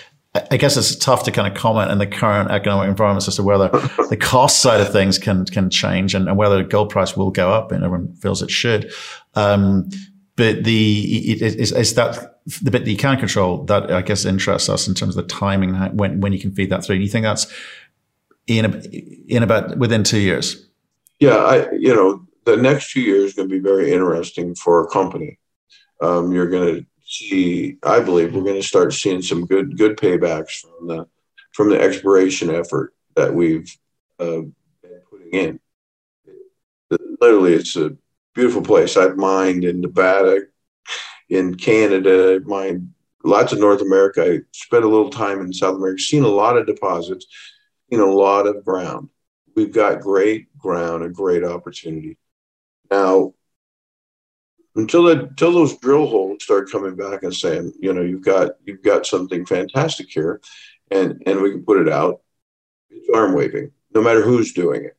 I 0.52 0.58
guess 0.58 0.78
it's 0.78 0.96
tough 0.96 1.24
to 1.24 1.32
kind 1.32 1.48
of 1.48 1.58
comment 1.58 1.92
in 1.92 1.98
the 1.98 2.08
current 2.08 2.52
economic 2.52 2.90
environment 2.90 3.28
as 3.28 3.36
to 3.36 3.44
whether 3.44 3.70
the 4.10 4.18
cost 4.20 4.60
side 4.60 4.82
of 4.82 4.92
things 4.92 5.18
can 5.18 5.46
can 5.46 5.70
change 5.70 6.14
and, 6.16 6.28
and 6.28 6.38
whether 6.38 6.58
the 6.58 6.64
gold 6.64 6.90
price 6.90 7.16
will 7.16 7.32
go 7.32 7.52
up, 7.52 7.72
and 7.72 7.84
everyone 7.84 8.14
feels 8.16 8.42
it 8.42 8.52
should. 8.52 8.92
Um, 9.36 9.90
but 10.36 10.64
the 10.64 11.32
it, 11.32 11.42
is, 11.42 11.72
is 11.72 11.96
that 11.96 12.40
the 12.64 12.72
bit 12.72 12.86
that 12.86 12.92
you 12.92 12.98
can 12.98 13.18
control 13.18 13.64
that 13.66 13.92
I 13.92 14.02
guess 14.02 14.26
interests 14.26 14.70
us 14.70 14.88
in 14.88 14.94
terms 14.94 15.18
of 15.18 15.28
the 15.28 15.34
timing 15.34 15.76
when 15.98 16.22
when 16.22 16.34
you 16.34 16.40
can 16.40 16.52
feed 16.52 16.70
that 16.70 16.86
through. 16.86 16.98
Do 16.98 17.04
you 17.04 17.10
think 17.10 17.24
that's 17.24 17.48
in 18.48 18.66
a, 18.66 18.78
in 19.28 19.44
about 19.44 19.78
within 19.78 20.04
two 20.04 20.20
years? 20.20 20.66
Yeah, 21.20 21.38
I 21.38 21.72
you 21.72 21.94
know 21.94 22.26
the 22.46 22.58
next 22.58 22.92
two 22.92 23.02
years 23.02 23.34
going 23.34 23.50
to 23.50 23.54
be 23.54 23.62
very 23.62 23.92
interesting 23.92 24.56
for 24.56 24.84
a 24.84 24.88
company. 24.88 25.40
Um, 26.02 26.32
you're 26.32 26.50
going 26.50 26.76
to 26.76 26.86
see, 27.08 27.78
I 27.84 28.00
believe 28.00 28.36
we're 28.36 28.44
going 28.44 28.62
to 28.62 28.68
start 28.68 28.94
seeing 28.94 29.22
some 29.22 29.46
good 29.46 29.78
good 29.78 29.98
paybacks 29.98 30.60
from 30.60 30.88
the 30.88 31.08
from 31.54 31.70
the 31.70 31.80
exploration 31.80 32.54
effort 32.54 32.94
that 33.16 33.34
we've 33.34 33.76
uh, 34.20 34.42
been 34.82 35.02
putting 35.10 35.32
in. 35.32 35.60
Literally, 37.20 37.54
it's 37.54 37.76
a 37.76 37.96
beautiful 38.36 38.62
place. 38.62 38.96
I've 38.96 39.18
mined 39.18 39.64
in 39.64 39.82
Nevada, 39.82 40.42
in 41.30 41.56
Canada, 41.56 42.40
mined 42.46 42.94
lots 43.24 43.54
of 43.54 43.60
North 43.60 43.82
America. 43.82 44.24
I 44.24 44.40
spent 44.52 44.84
a 44.84 44.88
little 44.88 45.10
time 45.10 45.42
in 45.42 45.52
South 45.52 45.76
America, 45.76 46.02
seen 46.02 46.24
a 46.24 46.28
lot 46.28 46.58
of 46.58 46.68
deposits, 46.68 47.26
seen 47.90 48.00
a 48.00 48.06
lot 48.06 48.46
of 48.46 48.64
ground. 48.64 49.10
We've 49.56 49.74
got 49.74 50.02
great 50.02 50.56
ground, 50.58 51.04
a 51.04 51.10
great 51.10 51.44
opportunity. 51.44 52.18
Now, 52.92 53.34
until 54.78 55.04
that 55.04 55.22
until 55.22 55.52
those 55.52 55.78
drill 55.78 56.06
holes 56.06 56.44
start 56.44 56.72
coming 56.72 56.96
back 56.96 57.24
and 57.24 57.36
saying, 57.36 57.74
you 57.80 57.92
know, 57.94 58.02
you've 58.02 58.24
got 58.24 58.52
you've 58.64 58.84
got 58.84 59.06
something 59.06 59.46
fantastic 59.46 60.08
here, 60.10 60.40
and 60.92 61.22
and 61.26 61.42
we 61.42 61.52
can 61.52 61.66
put 61.66 61.82
it 61.82 61.90
out. 61.90 62.22
it's 62.90 63.10
arm 63.14 63.34
waving, 63.34 63.72
no 63.94 64.02
matter 64.02 64.22
who's 64.22 64.54
doing 64.54 64.86
it. 64.86 64.96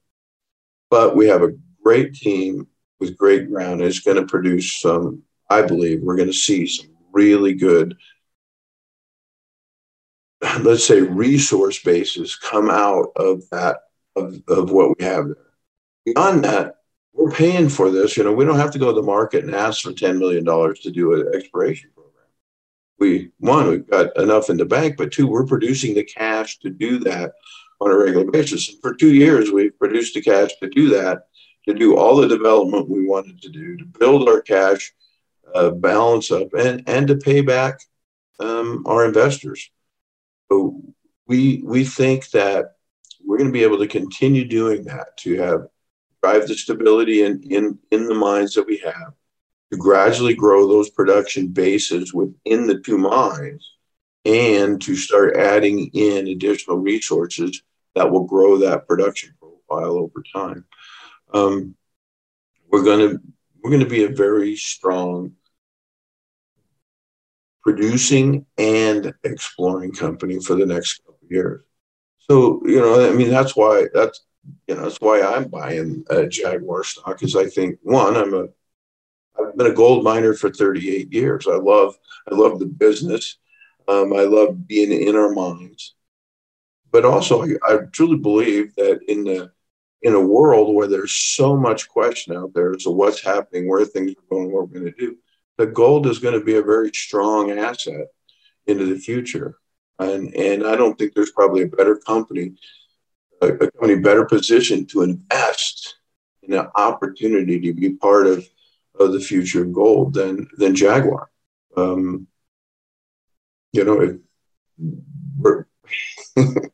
But 0.90 1.16
we 1.16 1.28
have 1.28 1.42
a 1.42 1.56
great 1.82 2.14
team 2.14 2.66
with 2.98 3.16
great 3.16 3.48
ground. 3.48 3.80
It's 3.80 4.00
going 4.00 4.16
to 4.16 4.26
produce 4.26 4.80
some, 4.80 5.22
I 5.48 5.62
believe, 5.62 6.02
we're 6.02 6.16
going 6.16 6.28
to 6.28 6.34
see 6.34 6.66
some 6.66 6.90
really 7.12 7.54
good, 7.54 7.96
let's 10.60 10.84
say, 10.84 11.00
resource 11.00 11.80
bases 11.82 12.36
come 12.36 12.68
out 12.68 13.12
of 13.16 13.48
that, 13.50 13.78
of, 14.16 14.42
of 14.48 14.70
what 14.70 14.98
we 14.98 15.04
have 15.04 15.26
there. 15.26 15.36
Beyond 16.04 16.44
that, 16.44 16.77
we're 17.18 17.32
paying 17.32 17.68
for 17.68 17.90
this. 17.90 18.16
You 18.16 18.22
know, 18.22 18.32
we 18.32 18.44
don't 18.44 18.58
have 18.58 18.70
to 18.70 18.78
go 18.78 18.86
to 18.86 18.92
the 18.92 19.02
market 19.02 19.44
and 19.44 19.54
ask 19.54 19.82
for 19.82 19.90
$10 19.90 20.18
million 20.18 20.44
to 20.44 20.90
do 20.90 21.14
an 21.14 21.34
exploration 21.34 21.90
program. 21.92 22.26
We, 23.00 23.30
one, 23.38 23.68
we've 23.68 23.90
got 23.90 24.16
enough 24.16 24.50
in 24.50 24.56
the 24.56 24.64
bank, 24.64 24.96
but 24.96 25.10
two, 25.10 25.26
we're 25.26 25.44
producing 25.44 25.94
the 25.94 26.04
cash 26.04 26.58
to 26.60 26.70
do 26.70 27.00
that 27.00 27.32
on 27.80 27.90
a 27.90 27.96
regular 27.96 28.30
basis. 28.30 28.68
And 28.68 28.80
for 28.80 28.94
two 28.94 29.12
years, 29.12 29.50
we've 29.50 29.76
produced 29.76 30.14
the 30.14 30.22
cash 30.22 30.50
to 30.60 30.68
do 30.68 30.90
that, 30.90 31.26
to 31.66 31.74
do 31.74 31.96
all 31.96 32.16
the 32.16 32.28
development 32.28 32.88
we 32.88 33.04
wanted 33.04 33.42
to 33.42 33.48
do, 33.48 33.76
to 33.76 33.84
build 33.84 34.28
our 34.28 34.40
cash 34.40 34.92
uh, 35.56 35.70
balance 35.70 36.30
up, 36.30 36.54
and, 36.54 36.88
and 36.88 37.08
to 37.08 37.16
pay 37.16 37.40
back 37.40 37.80
um, 38.38 38.84
our 38.86 39.04
investors. 39.04 39.70
So 40.52 40.80
we, 41.26 41.62
we 41.64 41.82
think 41.82 42.30
that 42.30 42.76
we're 43.24 43.38
going 43.38 43.50
to 43.50 43.52
be 43.52 43.64
able 43.64 43.78
to 43.78 43.88
continue 43.88 44.44
doing 44.44 44.84
that, 44.84 45.16
to 45.18 45.36
have 45.38 45.68
drive 46.28 46.48
the 46.48 46.54
stability 46.54 47.22
in, 47.22 47.42
in, 47.50 47.78
in 47.90 48.06
the 48.06 48.14
mines 48.14 48.54
that 48.54 48.66
we 48.66 48.78
have, 48.78 49.12
to 49.70 49.78
gradually 49.78 50.34
grow 50.34 50.66
those 50.66 50.90
production 50.90 51.48
bases 51.48 52.14
within 52.14 52.66
the 52.66 52.80
two 52.80 52.98
mines, 52.98 53.74
and 54.24 54.80
to 54.80 54.96
start 54.96 55.36
adding 55.36 55.90
in 55.94 56.28
additional 56.28 56.78
resources 56.78 57.62
that 57.94 58.10
will 58.10 58.24
grow 58.24 58.58
that 58.58 58.86
production 58.86 59.34
profile 59.40 59.98
over 59.98 60.22
time. 60.34 60.64
Um, 61.32 61.74
we're 62.70 62.84
going 62.84 63.10
to 63.10 63.20
we're 63.62 63.70
going 63.70 63.82
to 63.82 63.88
be 63.88 64.04
a 64.04 64.08
very 64.08 64.56
strong 64.56 65.32
producing 67.62 68.46
and 68.56 69.12
exploring 69.24 69.92
company 69.92 70.40
for 70.40 70.54
the 70.54 70.66
next 70.66 70.98
couple 70.98 71.18
years. 71.28 71.62
So 72.18 72.62
you 72.64 72.80
know, 72.80 73.08
I 73.08 73.12
mean, 73.12 73.30
that's 73.30 73.56
why 73.56 73.86
that's 73.92 74.24
you 74.66 74.74
know, 74.74 74.82
that's 74.82 75.00
why 75.00 75.22
I'm 75.22 75.48
buying 75.48 76.04
Jaguar 76.28 76.84
stock. 76.84 77.22
Is 77.22 77.36
I 77.36 77.46
think 77.46 77.78
one, 77.82 78.16
I'm 78.16 78.34
a, 78.34 78.46
I've 79.38 79.56
been 79.56 79.70
a 79.70 79.74
gold 79.74 80.04
miner 80.04 80.34
for 80.34 80.50
38 80.50 81.12
years. 81.12 81.46
I 81.46 81.56
love, 81.56 81.96
I 82.30 82.34
love 82.34 82.58
the 82.58 82.66
business. 82.66 83.38
Um, 83.86 84.12
I 84.12 84.22
love 84.22 84.66
being 84.66 84.92
in 84.92 85.16
our 85.16 85.30
mines, 85.30 85.94
but 86.92 87.06
also 87.06 87.42
I, 87.42 87.48
I 87.66 87.78
truly 87.92 88.18
believe 88.18 88.74
that 88.76 89.00
in 89.08 89.24
the 89.24 89.50
in 90.02 90.14
a 90.14 90.20
world 90.20 90.74
where 90.74 90.86
there's 90.86 91.12
so 91.12 91.56
much 91.56 91.88
question 91.88 92.36
out 92.36 92.52
there, 92.54 92.72
as 92.72 92.84
so 92.84 92.90
what's 92.92 93.22
happening, 93.22 93.68
where 93.68 93.84
things 93.84 94.12
are 94.12 94.28
going, 94.30 94.52
what 94.52 94.68
we're 94.68 94.80
going 94.80 94.92
to 94.92 94.98
do, 94.98 95.16
the 95.56 95.66
gold 95.66 96.06
is 96.06 96.20
going 96.20 96.38
to 96.38 96.44
be 96.44 96.54
a 96.54 96.62
very 96.62 96.90
strong 96.94 97.50
asset 97.50 98.06
into 98.66 98.86
the 98.86 98.98
future. 98.98 99.56
And 99.98 100.34
and 100.34 100.66
I 100.66 100.76
don't 100.76 100.96
think 100.98 101.14
there's 101.14 101.32
probably 101.32 101.62
a 101.62 101.68
better 101.68 101.96
company 101.96 102.52
a, 103.40 103.52
company 103.52 103.96
better 103.96 104.24
positioned 104.24 104.88
to 104.90 105.02
invest 105.02 105.96
in 106.42 106.54
an 106.54 106.68
opportunity 106.74 107.60
to 107.60 107.72
be 107.72 107.90
part 107.94 108.26
of, 108.26 108.46
of 108.98 109.12
the 109.12 109.20
future 109.20 109.62
of 109.62 109.72
gold 109.72 110.14
than 110.14 110.48
than 110.56 110.74
Jaguar. 110.74 111.30
Um, 111.76 112.26
you 113.72 113.84
know, 113.84 114.00
it, 114.00 114.20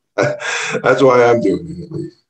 that's 0.82 1.02
why 1.02 1.24
I'm 1.24 1.40
doing 1.40 1.68
it 1.68 1.84
at 1.84 1.92
least. 1.92 2.23